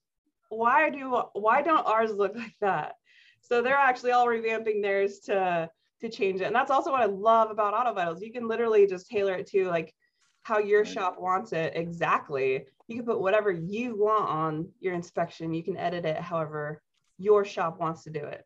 [0.49, 2.95] "Why do why don't ours look like that?"
[3.41, 5.69] So they're actually all revamping theirs to
[6.01, 8.21] to change it, and that's also what I love about Auto AutoVitals.
[8.21, 9.93] You can literally just tailor it to like
[10.41, 12.65] how your shop wants it exactly.
[12.87, 15.53] You can put whatever you want on your inspection.
[15.53, 16.81] You can edit it however
[17.23, 18.43] your shop wants to do it.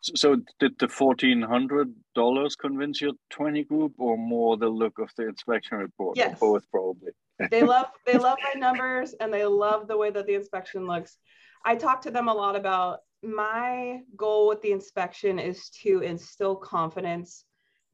[0.00, 5.10] So did the fourteen hundred dollars convince your twenty group, or more the look of
[5.16, 6.16] the inspection report?
[6.16, 7.12] Yes, both probably.
[7.50, 11.18] they love they love my numbers, and they love the way that the inspection looks.
[11.64, 16.54] I talk to them a lot about my goal with the inspection is to instill
[16.54, 17.44] confidence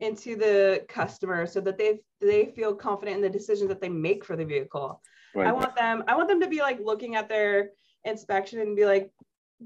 [0.01, 4.25] into the customer so that they they feel confident in the decisions that they make
[4.25, 5.01] for the vehicle.
[5.35, 5.47] Right.
[5.47, 7.71] I want them I want them to be like looking at their
[8.05, 9.11] inspection and be like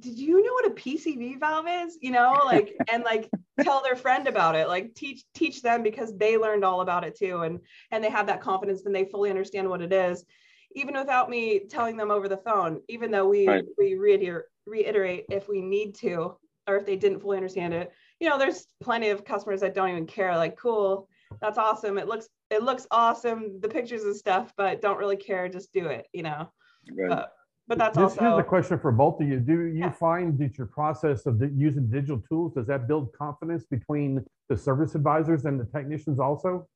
[0.00, 1.98] did you know what a PCV valve is?
[2.00, 3.28] You know, like and like
[3.60, 4.68] tell their friend about it.
[4.68, 8.26] Like teach teach them because they learned all about it too, and and they have
[8.26, 10.24] that confidence and they fully understand what it is,
[10.74, 12.80] even without me telling them over the phone.
[12.88, 13.64] Even though we right.
[13.76, 17.92] we reiterate reiterate if we need to, or if they didn't fully understand it.
[18.20, 20.36] You know, there's plenty of customers that don't even care.
[20.36, 21.08] Like, cool,
[21.40, 21.98] that's awesome.
[21.98, 25.48] It looks it looks awesome, the pictures and stuff, but don't really care.
[25.48, 26.06] Just do it.
[26.12, 26.52] You know.
[26.96, 27.08] Right.
[27.10, 27.32] But,
[27.68, 29.38] but that's this, also here's a question for both of you.
[29.38, 29.90] Do you yeah.
[29.90, 34.94] find that your process of using digital tools does that build confidence between the service
[34.94, 36.66] advisors and the technicians also?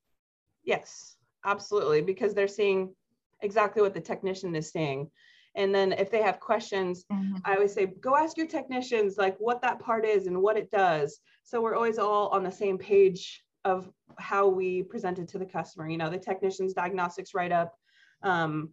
[0.65, 2.95] Yes absolutely because they're seeing
[3.41, 5.11] exactly what the technician is saying
[5.57, 7.37] and then if they have questions mm-hmm.
[7.45, 10.71] i always say go ask your technicians like what that part is and what it
[10.71, 11.21] does.
[11.45, 15.47] So we're always all on the same page of how we present it to the
[15.47, 15.89] customer.
[15.89, 17.75] You know the technician's diagnostics write up
[18.23, 18.71] um,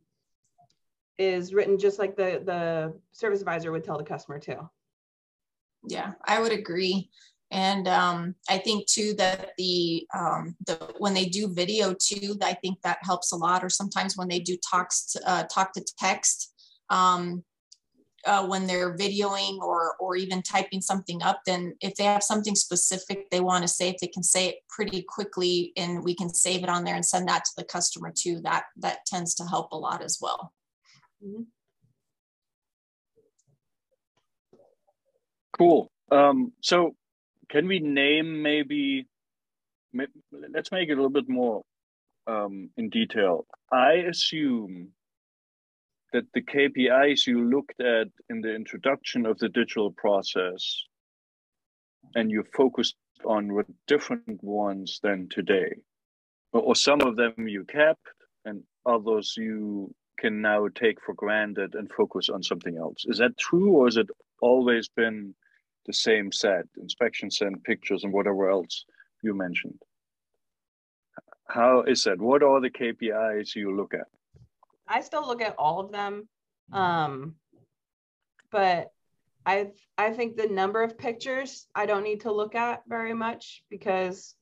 [1.19, 4.67] is written just like the the service advisor would tell the customer too.
[5.87, 7.09] Yeah i would agree.
[7.51, 12.53] And um, i think too that the um, the when they do video too i
[12.53, 13.63] think that helps a lot.
[13.63, 16.53] Or sometimes when they do talks to, uh, talk to text
[16.89, 17.43] um,
[18.25, 22.55] uh, when they're videoing or or even typing something up then if they have something
[22.55, 26.29] specific they want to say if they can say it pretty quickly and we can
[26.29, 29.45] save it on there and send that to the customer too that that tends to
[29.45, 30.53] help a lot as well
[31.23, 31.43] Mm-hmm.
[35.57, 35.91] Cool.
[36.11, 36.95] Um, so
[37.49, 39.07] can we name maybe,
[40.31, 41.63] let's make it a little bit more
[42.27, 43.45] um, in detail.
[43.71, 44.89] I assume
[46.13, 50.83] that the KPIs you looked at in the introduction of the digital process
[52.15, 55.75] and you focused on were different ones than today.
[56.53, 58.07] Or some of them you kept
[58.45, 63.05] and others you can now take for granted and focus on something else.
[63.07, 64.09] Is that true, or has it
[64.41, 65.33] always been
[65.85, 68.85] the same set, inspections and pictures and whatever else
[69.23, 69.81] you mentioned?
[71.47, 72.19] How is that?
[72.19, 74.07] What are the KPIs you look at?
[74.87, 76.27] I still look at all of them,
[76.71, 77.35] um,
[78.51, 78.91] but
[79.45, 83.63] I I think the number of pictures I don't need to look at very much
[83.69, 84.35] because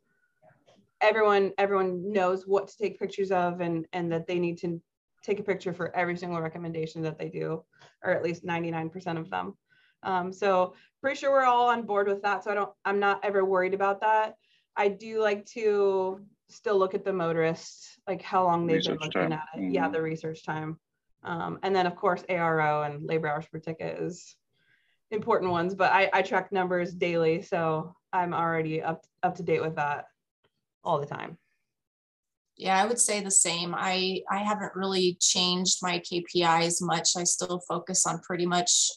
[0.99, 4.81] everyone everyone knows what to take pictures of and and that they need to
[5.23, 7.63] take a picture for every single recommendation that they do,
[8.03, 9.57] or at least 99% of them.
[10.03, 12.43] Um, so pretty sure we're all on board with that.
[12.43, 14.35] So I don't, I'm not ever worried about that.
[14.75, 19.07] I do like to still look at the motorists, like how long they've Research been
[19.07, 19.33] looking time.
[19.33, 19.73] at it.
[19.73, 19.93] Yeah, Mhm.
[19.93, 20.79] the research time.
[21.23, 24.35] Um, and then of course ARO and labor hours per ticket is
[25.11, 29.61] important ones, but I, I track numbers daily, so I'm already up up to date
[29.61, 30.05] with that
[30.83, 31.37] all the time.
[32.57, 33.75] Yeah, I would say the same.
[33.77, 37.09] I I haven't really changed my KPIs much.
[37.15, 38.91] I still focus on pretty much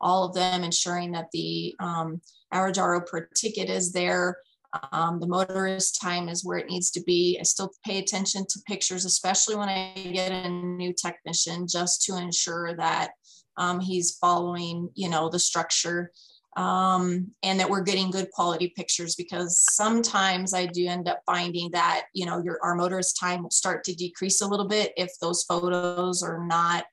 [0.00, 2.20] all of them, ensuring that the um,
[2.52, 4.38] average RO per ticket is there.
[4.92, 7.38] Um, the motorist time is where it needs to be.
[7.40, 12.18] I still pay attention to pictures, especially when I get a new technician, just to
[12.18, 13.12] ensure that
[13.56, 16.12] um, he's following, you know, the structure
[16.58, 21.70] um, and that we're getting good quality pictures because sometimes I do end up finding
[21.70, 25.12] that you know your our motorist time will start to decrease a little bit if
[25.22, 26.84] those photos are not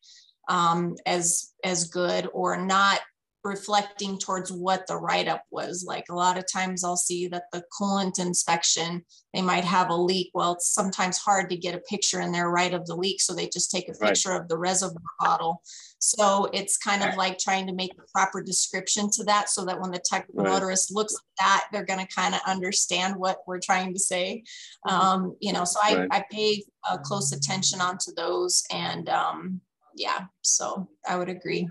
[0.50, 3.00] um, as as good or not
[3.44, 5.84] reflecting towards what the write-up was.
[5.88, 9.04] Like a lot of times i'll see that the coolant inspection
[9.34, 10.30] they might have a leak.
[10.36, 13.34] Well it's sometimes hard to get a picture in there right of the leak so
[13.34, 14.10] they just take a Right.
[14.10, 15.62] picture of the reservoir bottle
[16.06, 19.80] so it's kind of like trying to make a proper description to that so that
[19.82, 20.50] when the tech Right.
[20.50, 24.44] motorist looks at that, they're going to kind of understand what we're trying to say.
[24.88, 24.92] Mhm.
[24.92, 26.10] Um, you know, so I, Right.
[26.12, 29.62] I pay uh, close attention onto those and um,
[29.98, 31.70] yeah, so I would agree.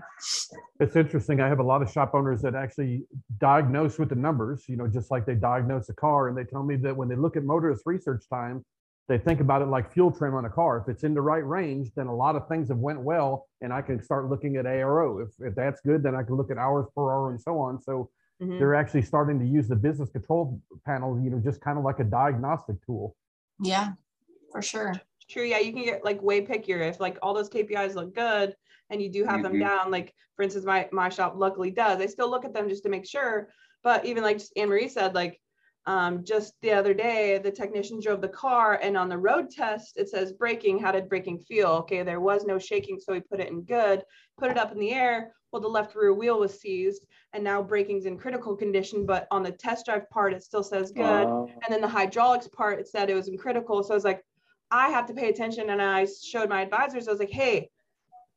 [0.79, 1.39] It's interesting.
[1.39, 3.05] I have a lot of shop owners that actually
[3.37, 6.27] diagnose with the numbers, you know, just like they diagnose a car.
[6.27, 8.65] And they tell me that when they look at motorist research time,
[9.07, 10.77] they think about it like fuel trim on a car.
[10.79, 13.71] If it's in the right range, then a lot of things have went well, and
[13.71, 15.23] I can start looking at ARO.
[15.23, 17.79] If, if that's good, then I can look at hours per hour and so on.
[17.79, 18.09] So
[18.41, 18.57] Mhm.
[18.59, 21.99] they're actually starting to use the business control panel, you know, just kind of like
[21.99, 23.15] a diagnostic tool.
[23.61, 23.93] Yeah,
[24.51, 24.93] for sure.
[25.29, 25.43] True.
[25.43, 28.55] Yeah, you can get like way pickier if like all those KPIs look good
[28.89, 29.59] and you do have them Mhm.
[29.61, 29.91] down.
[29.91, 32.01] Like for instance, my my shop luckily does.
[32.01, 33.49] I still look at them just to make sure.
[33.83, 35.39] But even like Anne Marie said, like
[35.87, 39.97] um, just the other day, the technician drove the car and on the road test
[39.97, 40.79] it says braking.
[40.79, 41.67] How did braking feel?
[41.67, 44.03] Okay, there was no shaking, so we put it in good.
[44.37, 45.33] Put it up in the air.
[45.51, 49.05] Well, the left rear wheel was seized, and now braking's in critical condition.
[49.05, 52.47] But on the test drive part, it still says good Uh, and then the hydraulics
[52.47, 54.23] part it said it was in critical so i was like
[54.71, 57.69] i have to pay attention and i showed my advisors i was like hey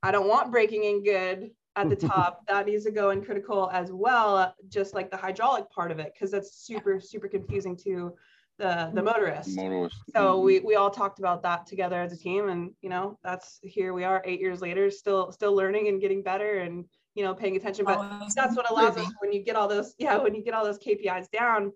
[0.03, 3.71] i don't want braking in good at the top that needs to go in critical
[3.73, 8.13] as well just like the hydraulic part of it because that's super super confusing to
[8.59, 9.97] the the motorist motorist.
[10.15, 10.45] so Mhm.
[10.45, 13.93] we we all talked about that together as a team and you know that's here
[13.99, 17.57] we are eight years later still still learning and getting better and you know paying
[17.57, 20.43] attention but Always that's what allows us when you get all those yeah when you
[20.43, 21.73] get all those kpis down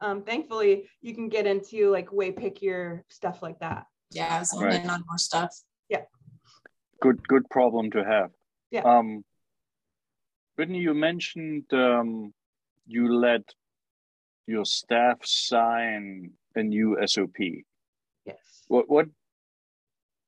[0.00, 4.84] um, thankfully you can get into like way pickier stuff like that Yeah, zoom Right.
[4.84, 5.50] in on more stuff.
[5.88, 6.04] Yeah.
[7.00, 8.30] Good good problem to have.
[8.70, 8.84] Yeah.
[8.92, 9.24] Um,
[10.58, 12.34] Brittany, you mentioned um,
[12.84, 13.42] you let
[14.48, 17.38] your staff sign a new SOP.
[18.26, 19.06] yes What what?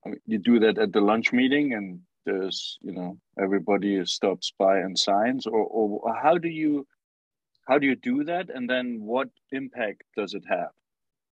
[0.07, 4.53] I mean, you do that at the lunch meeting, and there's you know everybody stops
[4.57, 6.87] by and signs, or or how do you
[7.66, 10.70] how do you do that, and then what impact does it have?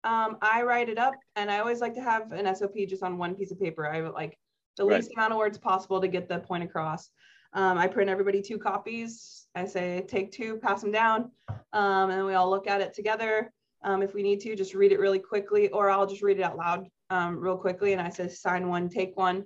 [0.05, 3.17] um, i write it up and i always like to have an sop just on
[3.17, 4.37] one piece of paper i would like
[4.77, 4.97] the Right.
[4.97, 7.09] least amount of words possible to get the point across
[7.55, 9.47] um, i print everybody two copies.
[9.55, 11.31] I say take two pass them down.
[11.73, 13.53] Um, and we all look at it together.
[13.83, 16.43] Um, if we need to just read it really quickly or i'll just read it
[16.43, 19.45] out loud um, real quickly and i say sign one take one.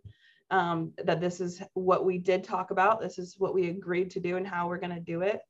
[0.50, 3.02] Um, that this is what we did talk about.
[3.02, 5.40] This is what we agreed to do and how we're going to do it.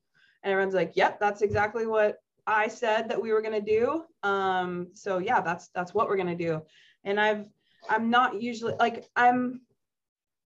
[0.43, 4.03] And everyone's like yep that's exactly what i said that we were going to do.
[4.29, 6.63] Um, so yeah that's that's what we're going to do.
[7.05, 7.45] And i've
[7.89, 9.61] i'm not usually like i'm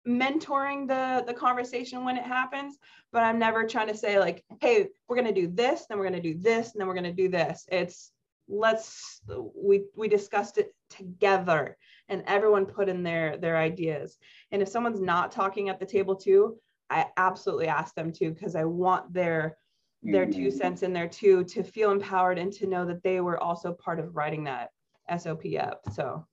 [0.06, 2.76] mentoring the the conversation when it happens
[3.12, 6.08] but i'm never trying to say like hey we're going to do this then we're
[6.08, 7.64] going to do this and then we're going to do this.
[7.70, 8.10] It's
[8.48, 9.20] let's
[9.54, 11.76] we we discussed it together
[12.08, 14.18] and everyone put in their their ideas.
[14.50, 16.58] And if someone's not talking at the table too
[16.90, 19.56] i absolutely ask them to because i want their
[20.02, 20.52] their two Mhm.
[20.52, 24.00] cents in there too to feel empowered and to know that they were also part
[24.00, 24.70] of writing that
[25.18, 26.26] sop up so.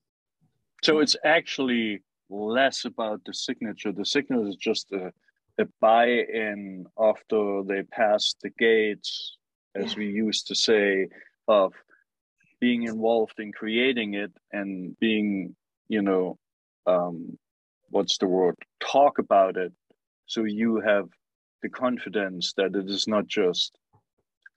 [0.82, 3.92] So it's actually less about the signature.
[3.92, 5.12] The signature is just a,
[5.58, 9.38] a buy-in after they pass the gates,
[9.76, 10.00] as Yeah.
[10.00, 11.08] we used to say,
[11.48, 11.74] of
[12.60, 15.56] being involved in creating it and being,
[15.88, 16.38] you know,
[16.86, 17.38] um,
[17.90, 18.56] what's the word?
[18.80, 19.74] Talk about it.
[20.26, 21.10] So you have
[21.62, 23.78] the confidence that it is not just.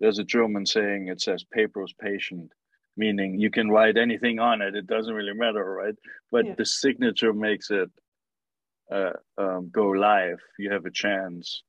[0.00, 1.08] There's a German saying.
[1.08, 2.52] It says "paper is patient,"
[2.96, 4.74] meaning you can write anything on it.
[4.74, 5.94] It doesn't really matter, right?
[6.30, 6.54] But Yeah.
[6.56, 7.90] the signature makes it
[8.90, 10.40] uh, um, go live.
[10.58, 11.62] You have a chance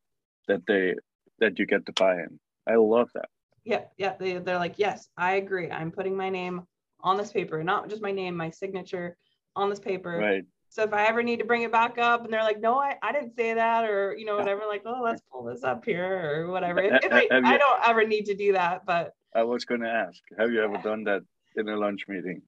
[0.48, 0.96] that they
[1.40, 2.40] that you get to buy-in.
[2.68, 3.30] I love that.
[3.64, 4.14] Yeah, yeah.
[4.20, 5.72] They, they're like, yes, I agree.
[5.72, 6.68] I'm putting my name
[7.00, 9.18] on this paper, not just my name, my signature
[9.56, 10.18] on this paper.
[10.18, 10.44] Right.
[10.70, 12.96] So if I ever need to bring it back up and they're like, no, I,
[13.02, 16.42] I didn't say that, or you know, whatever, like, oh, let's pull this up here
[16.42, 16.82] or whatever.
[16.84, 20.22] If, if I, I don't ever need to do that, but I was gonna ask,
[20.38, 21.22] have you ever done that
[21.56, 22.42] in a lunch meeting?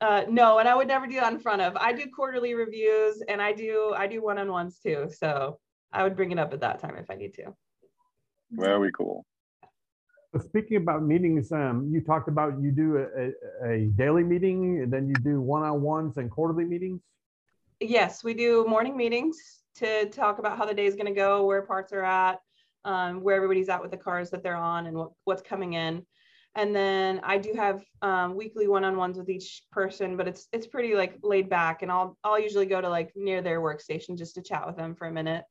[0.00, 1.76] Uh, no, and I would never do that in front of.
[1.76, 5.08] I do quarterly reviews and I do I do one-on-ones too.
[5.12, 5.58] So
[5.92, 7.54] I would bring it up at that time if I need to.
[8.52, 9.26] Very cool.
[10.32, 14.82] So speaking about meetings, um, you talked about you do a, a, a daily meeting
[14.82, 17.00] and then you do one-on-ones and quarterly meetings.
[17.80, 19.38] Yes, we do morning meetings
[19.76, 22.40] to talk about how the day is going to go, where parts are at,
[22.84, 26.04] um, where everybody's at with the cars that they're on, and what, what's coming in.
[26.54, 30.94] And then I do have um, weekly one-on-ones with each person, but it's it's pretty
[30.96, 34.42] like laid back, and I'll I'll usually go to like near their workstation just to
[34.42, 35.44] chat with them for a minute,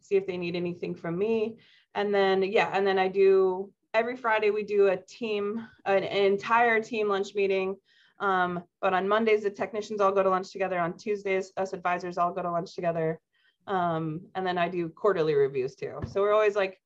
[0.00, 1.56] see if they need anything from me,
[1.94, 6.24] and then yeah, and then I do every Friday we do a team an, an
[6.32, 7.76] entire team lunch meeting.
[8.20, 10.78] Um, but on Mondays the technicians all go to lunch together.
[10.78, 13.18] On Tuesdays us advisors all go to lunch together,
[13.66, 15.98] um, and then I do quarterly reviews too.
[16.12, 16.78] So we're always like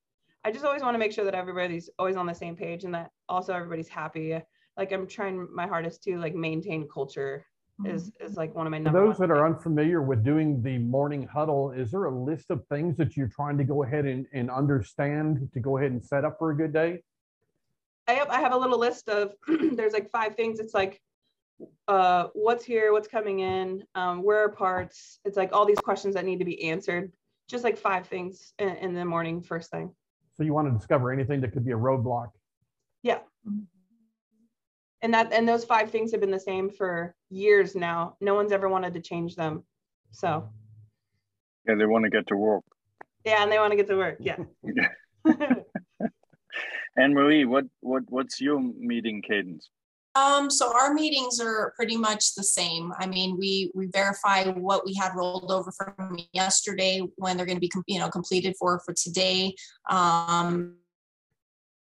[0.44, 2.94] I just always want to make sure that everybody's always on the same page and
[2.94, 4.40] that also everybody's happy.
[4.76, 7.44] Like I'm trying my hardest to like maintain culture
[7.84, 11.26] is is like one of my For those that are unfamiliar with doing the morning
[11.26, 14.50] huddle, is there a list of things that you're trying to go ahead and, and
[14.50, 17.02] understand to go ahead and set up for a good day?
[18.08, 20.58] I have I have a little list of there's like five things.
[20.58, 21.00] It's like
[21.86, 25.20] uh what's here, what's coming in, um, where are parts?
[25.24, 27.12] It's like all these questions that need to be answered.
[27.48, 29.94] Just like five things in, in the morning first thing.
[30.38, 32.28] So you want to discover anything that could be a roadblock.
[33.02, 33.18] Yeah.
[35.02, 38.16] And that and those five things have been the same for years now.
[38.20, 39.64] No one's ever wanted to change them.
[40.12, 40.48] So
[41.66, 42.62] Yeah, they want to get to work.
[43.24, 44.18] yeah, and they want to get to work.
[44.20, 44.36] Yeah.
[46.96, 49.70] Anne Marie, what what what's your meeting cadence?
[50.18, 52.92] Um, so our meetings are pretty much the same.
[52.98, 57.60] I mean, we we verify what we had rolled over from yesterday when they're going
[57.60, 59.54] to be, you know, completed for for today.
[59.88, 60.76] Um,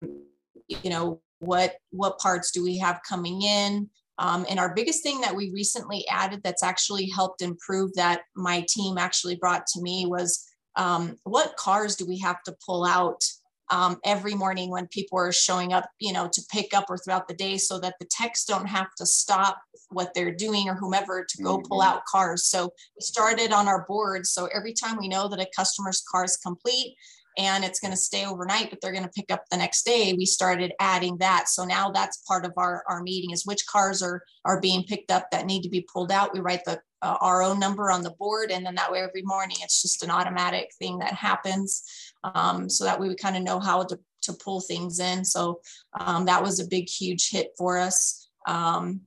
[0.01, 3.89] you know, what what parts do we have coming in?
[4.19, 8.65] Um, and our biggest thing that we recently added that's actually helped improve that my
[8.69, 13.23] team actually brought to me was um, what cars do we have to pull out
[13.71, 17.27] um, every morning when people are showing up, you know, to pick up or throughout
[17.27, 19.57] the day so that the techs don't have to stop
[19.89, 21.85] what they're doing or whomever to go pull Mhm.
[21.85, 22.47] out cars.
[22.47, 24.27] So we started on our board.
[24.27, 26.95] So every time we know that a customer's car is complete
[27.37, 30.13] and it's going to stay overnight, but they're going to pick up the next day,
[30.13, 31.49] we started adding that.
[31.49, 35.09] So now that's part of our, our meeting is which cars are, are being picked
[35.09, 36.33] up that need to be pulled out.
[36.33, 38.51] We write the uh, RO number on the board.
[38.51, 41.83] And then that way every morning it's just an automatic thing that happens.
[42.23, 45.25] Um, so that way we kind of know how to, to pull things in.
[45.25, 45.59] So
[45.99, 48.29] um, that was a big, huge hit for us.
[48.47, 49.01] Um,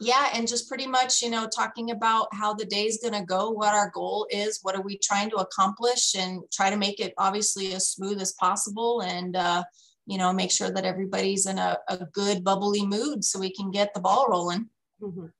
[0.00, 3.24] yeah, and just pretty much, you know, talking about how the day is going to
[3.24, 7.00] go, what our goal is, what are we trying to accomplish, and try to make
[7.00, 9.62] it obviously as smooth as possible, and uh,
[10.06, 13.70] you know, make sure that everybody's in a, a good bubbly mood so we can
[13.70, 14.68] get the ball rolling.
[15.00, 15.30] Mhm.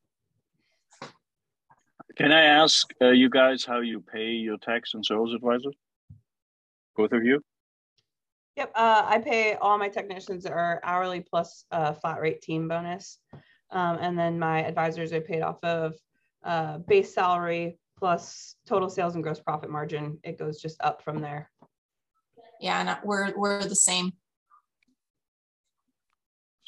[2.17, 5.75] Can I ask uh, you guys how you pay your tax and sales advisors?
[6.97, 7.43] Both of you?
[8.57, 13.19] Yep, uh, I pay all my technicians are hourly plus a flat rate team bonus.
[13.71, 15.95] Um, and then my advisors are paid off of
[16.45, 20.19] uh, base salary plus total sales and gross profit margin.
[20.23, 21.51] It goes just up from there.
[22.61, 24.13] Yeah, and we're we're the same.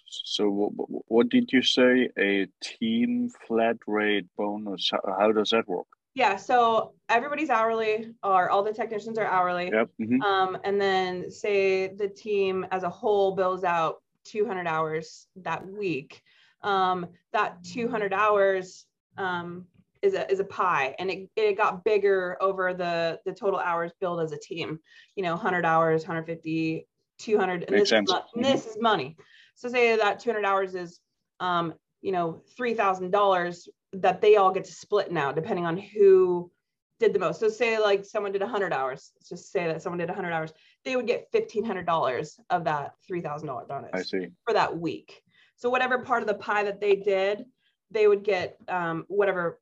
[0.08, 0.70] So what,
[1.08, 2.08] what did you say?
[2.18, 4.90] A team flat rate bonus?
[4.90, 5.86] How, how does that work?
[6.16, 9.70] Yeah, so everybody's hourly, or all the technicians are hourly.
[9.70, 9.90] Yep.
[10.00, 10.22] mhm.
[10.24, 16.22] Um, and then say the team as a whole bills out 200 hours that week.
[16.62, 18.86] Um, that 200 hours
[19.18, 19.66] um,
[20.00, 23.92] is a is a pie, and it, it got bigger over the the total hours
[24.00, 24.80] billed as a team.
[25.16, 26.88] You know, 100 hours, 150,
[27.18, 27.64] 200.
[27.68, 28.10] And Makes this, is sense.
[28.10, 29.18] mo- and this is money.
[29.54, 30.98] So say that 200 hours is,
[31.40, 33.68] um, you know, three thousand dollars
[34.00, 36.50] that they all get to split now, depending on who
[36.98, 37.40] did the most.
[37.40, 39.12] So say like someone did 100 hours.
[39.16, 40.52] Let's just say that someone did 100 hours.
[40.84, 44.28] They would get $1,500 of that $3,000 bonus I see.
[44.46, 45.22] for that week.
[45.56, 47.44] So whatever part of the pie that they did,
[47.90, 49.60] they would get um, whatever,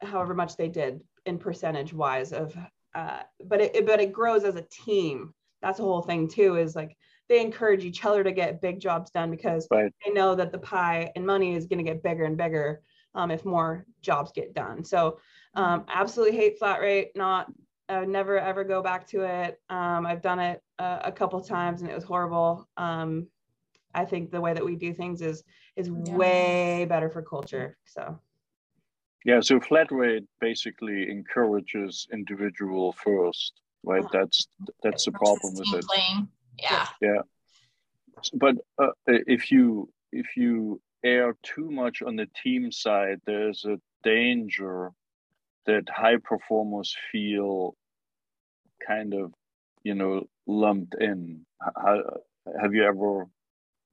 [0.00, 2.56] however much they did in percentage wise of.
[2.94, 5.34] Uh, but it, it- but it grows as a team.
[5.60, 6.56] That's the whole thing too.
[6.56, 6.96] Is like
[7.28, 9.92] they encourage each other to get big jobs done because Right.
[10.06, 12.80] they know that the pie and money is going to get bigger and bigger
[13.14, 14.84] um, if more jobs get done.
[14.84, 15.18] So
[15.54, 17.12] um, absolutely hate flat rate.
[17.14, 17.50] Not
[17.88, 19.60] I would never ever go back to it.
[19.70, 22.68] Um, I've done it a, a couple times and it was horrible.
[22.76, 23.28] Um,
[23.94, 25.42] I think the way that we do things is
[25.76, 26.16] is yeah.
[26.16, 27.78] way better for culture.
[27.86, 28.18] So
[29.24, 33.52] yeah, so flat rate basically encourages individual first,
[33.82, 34.04] right?
[34.12, 34.48] That's
[34.82, 35.84] that's the problem with it.
[35.84, 36.28] Playing.
[36.58, 36.86] Yeah.
[37.00, 37.22] Yeah.
[38.34, 43.80] But uh, if you if you err too much on the team side, there's a
[44.02, 44.92] danger
[45.66, 47.76] that high performers feel
[48.86, 49.32] kind of,
[49.82, 51.44] you know, lumped in.
[51.60, 52.02] How,
[52.60, 53.26] have you ever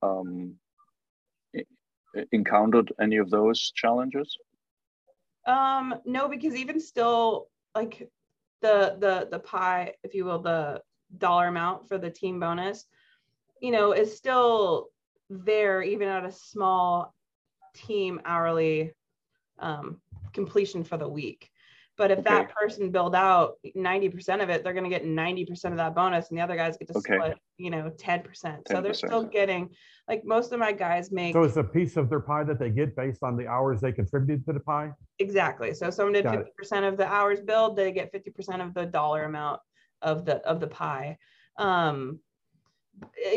[0.01, 0.55] um,
[2.31, 4.37] encountered any of those challenges?
[5.45, 8.09] Um, no, because even still, like
[8.61, 10.81] the the the pie, if you will, the
[11.17, 12.85] dollar amount for the team bonus,
[13.61, 14.89] you know, is still
[15.30, 17.13] there even at a small
[17.73, 18.93] team hourly
[19.59, 20.01] um,
[20.34, 21.49] completion for the week.
[21.97, 22.30] But if okay.
[22.30, 26.30] that person build out 90% of it, they're going to get 90% of that bonus
[26.30, 27.15] and the other guys get to okay.
[27.15, 28.26] split, you know, 10%.
[28.26, 28.61] 10%.
[28.69, 29.69] So they're still getting
[30.09, 32.69] like most of my guys make So it's a piece of their pie that they
[32.69, 34.91] get based on the hours they contributed to the pie?
[35.19, 35.73] Exactly.
[35.73, 36.84] So someone did Got 50% it.
[36.84, 39.61] of the hours billed, they get 50% of the dollar amount
[40.01, 41.17] of the of the pie.
[41.57, 42.19] Um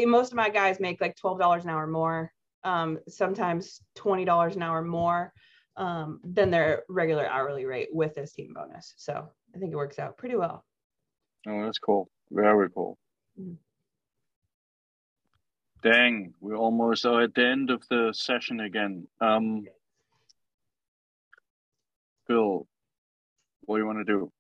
[0.06, 2.32] most of my guys make like $12 an hour more,
[2.64, 5.32] um, sometimes $20 an hour more
[5.76, 8.94] um, than their regular hourly rate with this team bonus.
[8.96, 10.64] So I think it works out pretty well.
[11.46, 12.09] Oh, that's cool.
[12.30, 12.98] Very cool.
[13.40, 13.54] Mm-hmm.
[15.80, 19.06] Dang, we're almost are at the end of the session again.
[19.20, 19.64] Um,
[22.26, 22.66] Bill,
[23.61, 24.32] what do you want to do?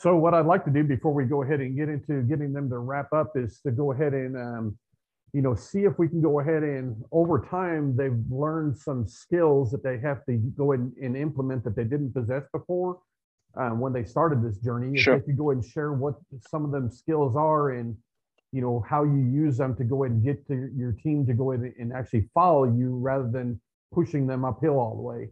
[0.00, 2.68] So what I'd like to do before we go ahead and get into getting them
[2.70, 4.78] to wrap up is to go ahead and um,
[5.34, 9.72] you know, see if we can go ahead and over time they've learned some skills
[9.72, 13.00] that they have to go and, and implement that they didn't possess before
[13.56, 14.96] um, when they started this journey.
[14.96, 15.14] Sure.
[15.14, 17.96] If they could go ahead and share what some of them skills are and
[18.52, 21.34] you know how you use them to go ahead and get to your team to
[21.34, 23.60] go ahead and actually follow you rather than
[23.92, 25.30] pushing them uphill all the way.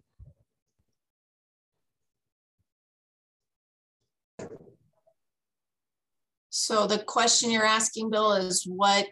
[6.63, 9.09] So the question you're asking, Bill, is what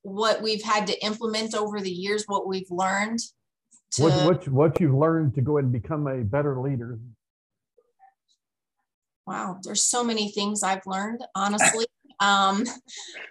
[0.00, 3.18] what we've had to implement over the years, what we've learned.
[3.92, 6.98] To, what, what, what you've learned to go and become a better leader.
[9.26, 11.84] Wow, there's so many things I've learned, honestly.
[12.20, 12.64] um,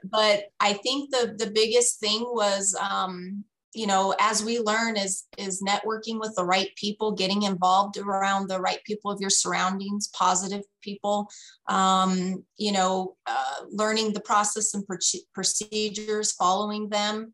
[0.03, 5.25] but I think the the biggest thing was um, you know as we learn is
[5.37, 10.07] is networking with the right people getting involved around the right people of your surroundings
[10.07, 11.29] positive people
[11.67, 14.85] um, you know uh, learning the process and
[15.33, 17.33] procedures following them.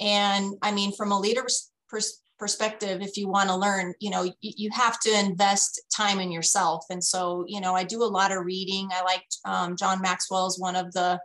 [0.00, 4.30] And i mean from a leader's pers- perspective if you want to learn you know
[4.40, 6.84] you have to invest time in yourself.
[6.90, 8.88] And so you know i do a lot of reading.
[8.92, 11.20] I like um, john maxwell is one of the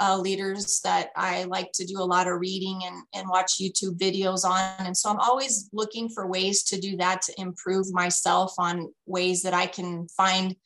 [0.00, 3.98] uh, leaders that I like to do a lot of reading and, and watch YouTube
[3.98, 4.86] videos on.
[4.86, 9.42] And so I'm always looking for ways to do that to improve myself on ways
[9.42, 10.56] that I can find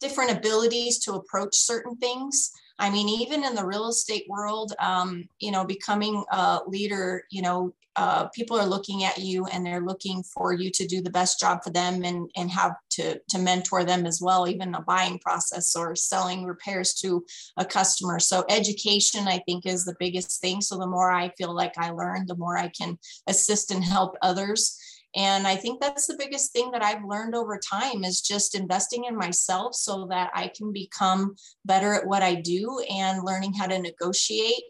[0.00, 2.50] different abilities to approach certain things.
[2.78, 7.42] I mean, even in the real estate world, um, you know, becoming a leader, you
[7.42, 11.10] know, uh, people are looking at you and they're looking for you to do the
[11.10, 14.80] best job for them and, and have to, to mentor them as well, even a
[14.80, 17.24] buying process or selling repairs to
[17.58, 18.18] a customer.
[18.18, 20.62] So education, I think, is the biggest thing.
[20.62, 24.16] So the more I feel like I learn, the more I can assist and help
[24.22, 24.78] others.
[25.14, 29.04] And I think that's the biggest thing that I've learned over time is just investing
[29.04, 33.66] in myself so that I can become better at what I do and learning how
[33.66, 34.62] to negotiate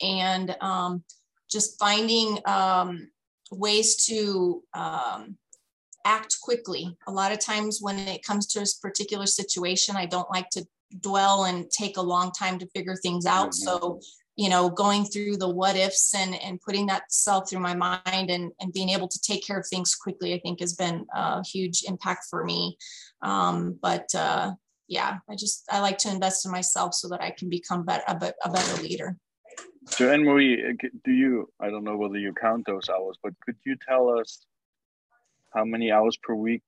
[0.00, 1.04] and um,
[1.50, 3.10] just finding um,
[3.50, 5.36] ways to um,
[6.04, 6.96] act quickly.
[7.06, 10.66] A lot of times when it comes to a particular situation, I don't like to
[11.00, 13.50] dwell and take a long time to figure things out.
[13.50, 13.64] Mm-hmm.
[13.64, 14.00] So,
[14.36, 18.30] you know, going through the what ifs and, and putting that self through my mind
[18.30, 21.44] and, and being able to take care of things quickly, I think has been a
[21.46, 22.76] huge impact for me.
[23.22, 24.52] Um, but uh,
[24.88, 28.04] yeah, I just, I like to invest in myself so that I can become better,
[28.08, 29.16] a, a better leader.
[29.86, 31.50] So Anne Marie, uh, do you?
[31.60, 34.46] I don't know whether you count those hours, but could you tell us
[35.52, 36.62] how many hours per week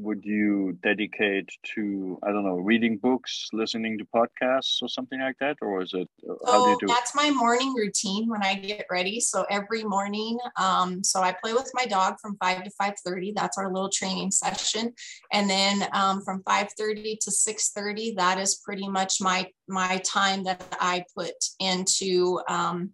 [0.00, 5.36] would you dedicate to i don't know reading books listening to podcasts or something like
[5.40, 5.56] that?
[5.60, 7.16] Or is it uh, how do you do that's it?
[7.16, 9.20] my morning routine when i get ready.
[9.20, 13.58] So every morning um, so i play with my dog from 5 to 5.30 that's
[13.58, 14.92] our little training session.
[15.32, 20.62] And then um, from 5.30 to 6.30 that is pretty much my my time that
[20.80, 22.90] i put into um,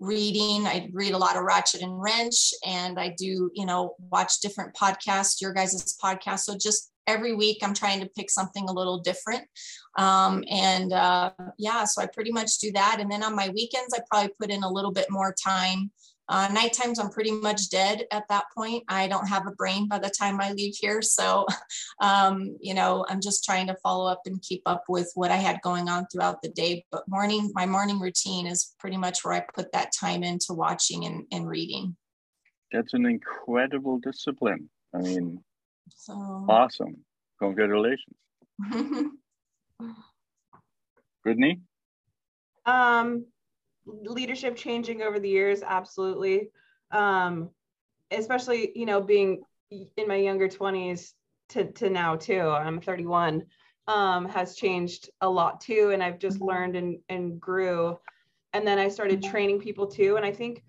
[0.00, 0.66] reading.
[0.66, 4.74] I read a lot of Ratchet and Wrench, and I do, you know, watch different
[4.74, 6.40] podcasts, your guys' podcast.
[6.40, 9.44] So just every week, I'm trying to pick something a little different.
[9.96, 12.98] Um, and uh, yeah, so I pretty much do that.
[13.00, 15.90] And then on my weekends, I probably put in a little bit more time
[16.28, 18.84] uh, night times, I'm pretty much dead at that point.
[18.88, 21.00] I don't have a brain by the time I leave here.
[21.00, 21.46] So,
[22.00, 25.36] um, you know, I'm just trying to follow up and keep up with what I
[25.36, 26.84] had going on throughout the day.
[26.90, 31.06] But morning, my morning routine is pretty much where I put that time into watching
[31.06, 31.96] and, and reading.
[32.72, 34.68] That's an incredible discipline.
[34.94, 35.42] I mean,
[35.94, 36.12] so
[36.48, 36.98] awesome.
[37.38, 38.16] Congratulations.
[41.24, 41.60] Brittany?
[42.66, 43.26] Um,
[43.88, 46.50] leadership changing over the years absolutely.
[46.90, 47.50] Um,
[48.10, 51.12] especially you know being in my younger 20s
[51.50, 53.44] to, to now too i'm 31
[53.86, 57.98] um, has changed a lot too and i've just learned and, and grew.
[58.54, 60.62] And then i started training people too and i think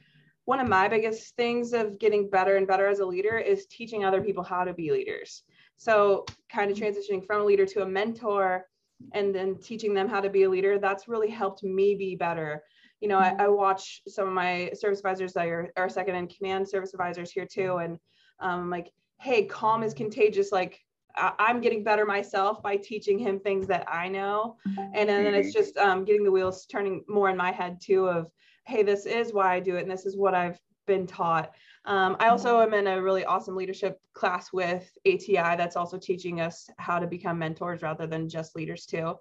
[0.46, 4.04] one of my biggest things of getting better and better as a leader is teaching
[4.04, 5.44] other people how to be leaders.
[5.78, 8.66] So kind of transitioning from a leader to a mentor
[9.14, 12.64] and then teaching them how to be a leader that's really helped me be better
[13.00, 16.28] you know, I, I, watch some of my service advisors that are, are second in
[16.28, 17.78] command service advisors here too.
[17.78, 17.98] And
[18.40, 20.52] um, like, hey, calm is contagious.
[20.52, 20.80] Like
[21.16, 24.58] I, am getting better myself by teaching him things that I know.
[24.94, 28.08] And then, then it's just um, getting the wheels turning more in my head too
[28.08, 28.32] of,
[28.66, 29.82] hey, this is why I do it.
[29.82, 31.52] And this is what I've been taught.
[31.86, 36.42] Um, I also am in a really awesome leadership class with ATI that's also teaching
[36.42, 39.16] us how to become mentors rather than just leaders too.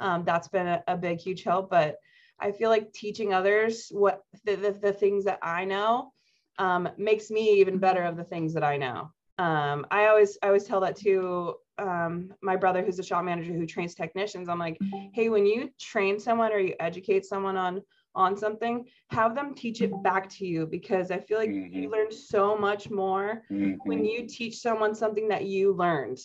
[0.00, 1.70] Um, that's been a, a, big, huge help.
[1.70, 1.96] But
[2.40, 6.12] I feel like teaching others what the, the, the things that I know
[6.58, 9.10] um, makes me even better of the things that I know.
[9.38, 13.52] Um, I always I always tell that to um, my brother who's a shop manager
[13.52, 14.48] who trains technicians.
[14.48, 14.78] I'm like,
[15.12, 17.82] hey, when you train someone or you educate someone on
[18.14, 21.74] on something, have them teach it back to you because I feel like mm-hmm.
[21.76, 23.74] you learn so much more mm-hmm.
[23.84, 26.18] when you teach someone something that you learned.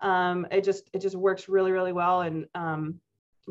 [0.00, 3.00] Um, it just it just works really really well and um,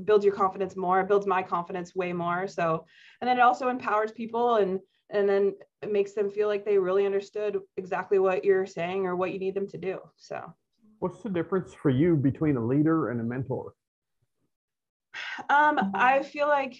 [0.05, 2.47] builds your confidence more it builds my confidence way more.
[2.47, 2.85] So
[3.21, 4.79] and then it also empowers people and
[5.09, 9.15] and then it makes them feel like they really understood exactly what you're saying or
[9.15, 10.53] what you need them to do so.
[10.99, 13.73] What's the difference for you between a leader and a mentor?
[15.49, 16.75] Um i feel like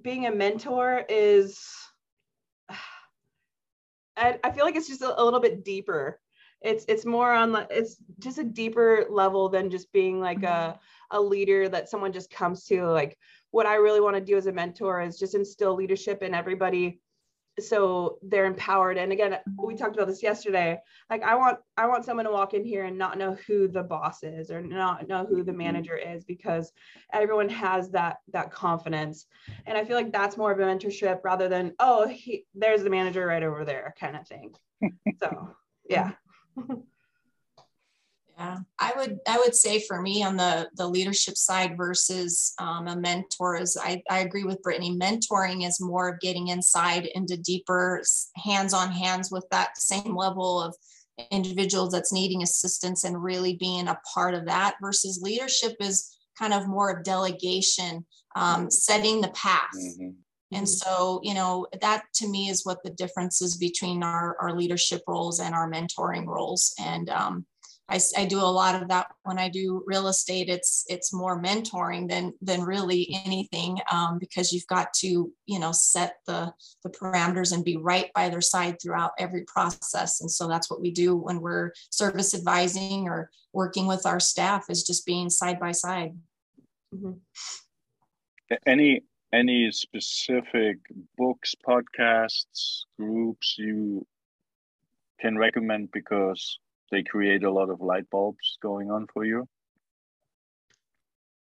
[0.00, 1.60] being a mentor is
[4.16, 6.20] I, I feel like it's just a, a little bit deeper.
[6.60, 10.78] It's it's more on the it's just a deeper level than just being like a
[11.12, 13.16] a leader that someone just comes to like
[13.50, 17.00] what i really want to do as a mentor is just instill leadership in everybody
[17.60, 18.96] so they're empowered.
[18.96, 20.78] And again we talked about this yesterday
[21.10, 23.82] like i want i want someone to walk in here and not know who the
[23.82, 25.58] boss is or not know who the mm-hmm.
[25.58, 26.72] manager is because
[27.12, 29.26] everyone has that that confidence.
[29.66, 32.90] And i feel like that's more of a mentorship rather than oh he, there's the
[32.90, 34.54] manager right over there kind of thing.
[35.20, 35.54] So
[35.88, 36.12] yeah
[38.38, 42.88] yeah, I would I would say for me on the the leadership side versus um,
[42.88, 44.96] a mentor is I, I agree with Brittany.
[44.96, 48.02] Mentoring is more of getting inside into deeper
[48.36, 50.74] hands on hands with that same level of
[51.30, 56.54] individuals that's needing assistance and really being a part of that versus leadership is kind
[56.54, 58.04] of more of delegation,
[58.34, 59.68] um, setting the path.
[59.76, 60.10] Mm-hmm.
[60.54, 64.54] And so, you know, that to me is what the difference is between our, our
[64.54, 66.74] leadership roles and our mentoring roles.
[66.78, 67.46] And um,
[67.88, 70.48] I, I, do a lot of that when I do real estate.
[70.48, 75.72] It's it's more mentoring than than really anything um, because you've got to you know
[75.72, 76.52] set the
[76.84, 80.20] the parameters and be right by their side throughout every process.
[80.20, 84.66] And so that's what we do when we're service advising or working with our staff
[84.70, 86.16] is just being side by side.
[86.94, 87.12] Mm-hmm.
[88.66, 89.02] Any
[89.32, 90.78] any specific
[91.16, 94.06] books, podcasts, groups you
[95.20, 96.58] can recommend because
[96.92, 99.48] they create a lot of light bulbs going on for you?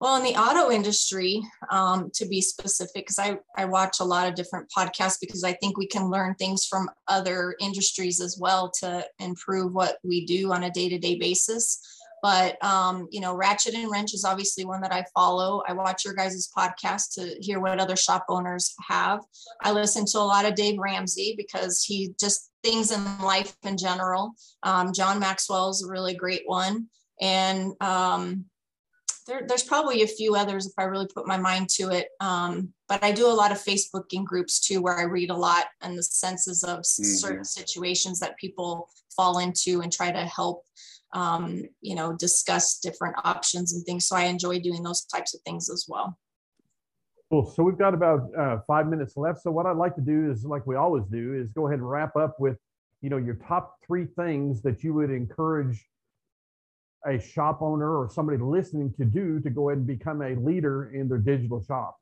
[0.01, 4.27] Well, in the auto industry, um, to be specific, because I, I watch a lot
[4.27, 8.71] of different podcasts because I think we can learn things from other industries as well
[8.81, 12.00] to improve what we do on a day to day basis.
[12.23, 15.63] But um, you know, Ratchet and Wrench is obviously one that I follow.
[15.67, 19.21] I watch your guys' podcast to hear what other shop owners have.
[19.63, 23.77] I listen to a lot of Dave Ramsey because he just things in life in
[23.77, 24.33] general.
[24.63, 26.89] Um, John Maxwell is a really great one,
[27.21, 28.45] and um,
[29.31, 32.09] there, there's probably a few others if I really put my mind to it.
[32.21, 35.67] Um, but I do a lot of Facebooking groups too, where I read a lot
[35.81, 37.05] and the senses of mm-hmm.
[37.05, 40.65] certain situations that people fall into and try to help
[41.13, 44.07] um, you know, discuss different options and things.
[44.07, 46.19] So I enjoy doing those types of things as well.
[47.31, 47.47] Cool.
[47.47, 49.43] So we've got about uh, five minutes left.
[49.43, 51.89] So what I'd like to do is, like we always do, is go ahead and
[51.89, 52.57] wrap up with,
[53.03, 55.85] you know, your top three things that you would encourage
[57.07, 60.91] a shop owner or somebody listening to do to go ahead and become a leader
[60.93, 61.97] in their digital shop.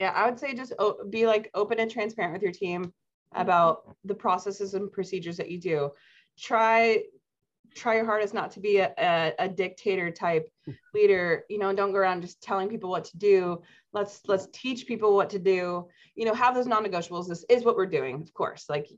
[0.00, 0.74] Yeah, I would say just
[1.10, 2.92] be like open and transparent with your team
[3.34, 5.90] about the processes and procedures that you do.
[6.38, 7.02] Try
[7.74, 10.46] try your hardest not to be a, a, a, dictator type
[10.92, 13.62] leader you know don't go around just telling people what to do.
[13.92, 15.88] Let's let's teach people what to do.
[16.14, 17.28] You know have those non-negotiables.
[17.28, 18.66] This is what we're doing of course.
[18.68, 18.88] Like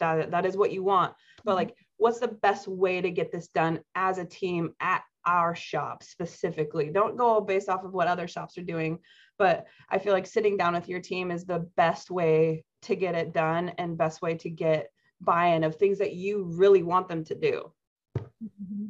[0.00, 1.14] that that is what you want.
[1.44, 5.54] But like what's the best way to get this done as a team at our
[5.54, 6.90] shop specifically?
[6.90, 8.98] Don't go based off of what other shops are doing
[9.38, 13.14] but i feel like sitting down with your team is the best way to get
[13.14, 14.88] it done and best way to get
[15.24, 17.72] buy-in of things that you really want them to do
[18.18, 18.86] Mm-hmm.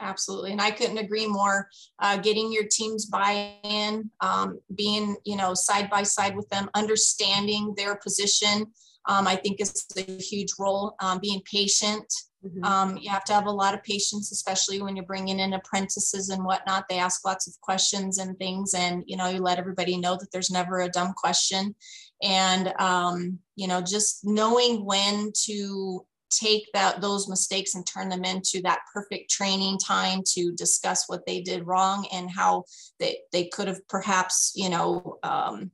[0.00, 0.52] Absolutely.
[0.52, 1.68] And I couldn't agree more.
[1.98, 7.74] Uh, getting your team's buy-in, um, being, you know, side by side with them, understanding
[7.76, 8.66] their position,
[9.06, 10.96] um, I think is a huge role.
[11.00, 12.12] Um, being patient.
[12.44, 12.64] Mm-hmm.
[12.64, 16.28] Um, you have to have a lot of patience, especially when you're bringing in apprentices
[16.28, 16.84] and whatnot.
[16.88, 20.30] They ask lots of questions and things, and you know, you let everybody know that
[20.30, 21.74] there's never a dumb question.
[22.22, 26.06] And um, you know, just knowing when to
[26.38, 31.24] take that those mistakes and turn them into that perfect training time to discuss what
[31.26, 32.64] they did wrong and how
[32.98, 35.70] they, they could have perhaps you know um,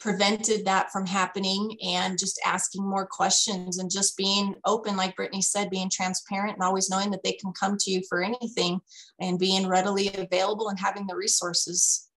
[0.00, 5.42] prevented that from happening and just asking more questions and just being open like brittany
[5.42, 8.80] said being transparent and always knowing that they can come to you for anything
[9.20, 12.08] and being readily available and having the resources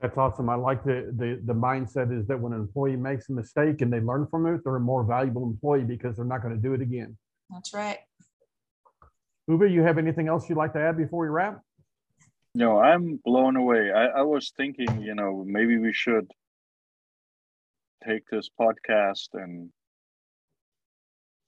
[0.00, 0.48] that's awesome.
[0.48, 3.92] I like the, the the mindset is that when an employee makes a mistake and
[3.92, 6.72] they learn from it, they're a more valuable employee because they're not going to do
[6.72, 7.16] it again.
[7.50, 7.98] That's right.
[9.50, 11.60] Uwe, you have anything else you'd like to add before we wrap?
[12.54, 13.92] No, I'm blown away.
[13.92, 16.30] I, I was thinking, you know, maybe we should
[18.06, 19.70] take this podcast and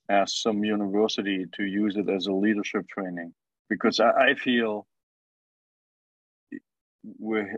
[0.09, 3.33] ask some university to use it as a leadership training
[3.69, 4.85] because I, I feel
[7.17, 7.57] we're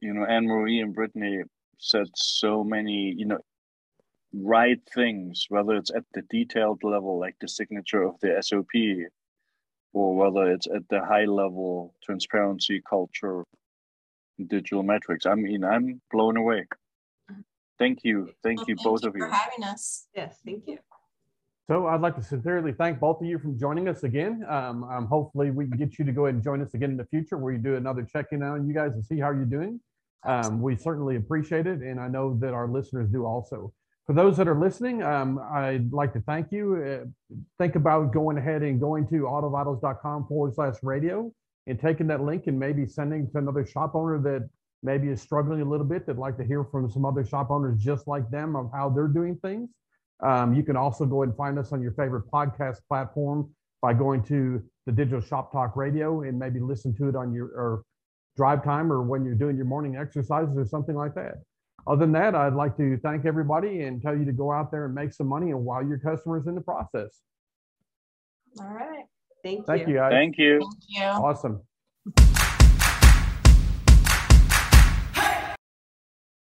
[0.00, 1.42] you know, Anne Marie and Brittany
[1.78, 3.38] said so many, you know,
[4.32, 9.10] right things, whether it's at the detailed level, like the signature of the SOP,
[9.92, 13.44] or whether it's at the high level transparency culture,
[14.46, 15.26] digital metrics.
[15.26, 16.66] I mean, I'm blown away.
[17.78, 18.30] Thank you.
[18.42, 19.24] Thank well, you, thank both you of you.
[19.24, 20.06] For having us.
[20.14, 20.78] Yes, thank you.
[21.66, 24.44] So I'd like to sincerely thank both of you for joining us again.
[24.48, 26.96] Um, um, hopefully we can get you to go ahead and join us again in
[26.96, 29.80] the future where you do another check-in on you guys and see how you're doing.
[30.24, 33.72] Um, we certainly appreciate it, and I know that our listeners do also.
[34.06, 36.76] For those that are listening, um, I'd like to thank you.
[37.32, 41.32] Uh, think about going ahead and going to autovitals.com forward slash radio
[41.66, 44.48] and taking that link and maybe sending to another shop owner that
[44.82, 47.78] maybe is struggling a little bit that'd like to hear from some other shop owners
[47.78, 49.70] just like them of how they're doing things.
[50.22, 53.50] Um, you can also go and find us on your favorite podcast platform
[53.80, 57.46] by going to the Digital Shop Talk Radio and maybe listen to it on your
[57.46, 57.84] or
[58.36, 61.34] drive time or when you're doing your morning exercises or something like that.
[61.86, 64.84] Other than that, I'd like to thank everybody and tell you to go out there
[64.84, 67.20] and make some money and wow your customers in the process.
[68.58, 69.04] All right.
[69.42, 69.94] Thank, thank you.
[69.94, 70.60] you Thank you.
[70.60, 71.02] Thank you.
[71.04, 71.62] Awesome.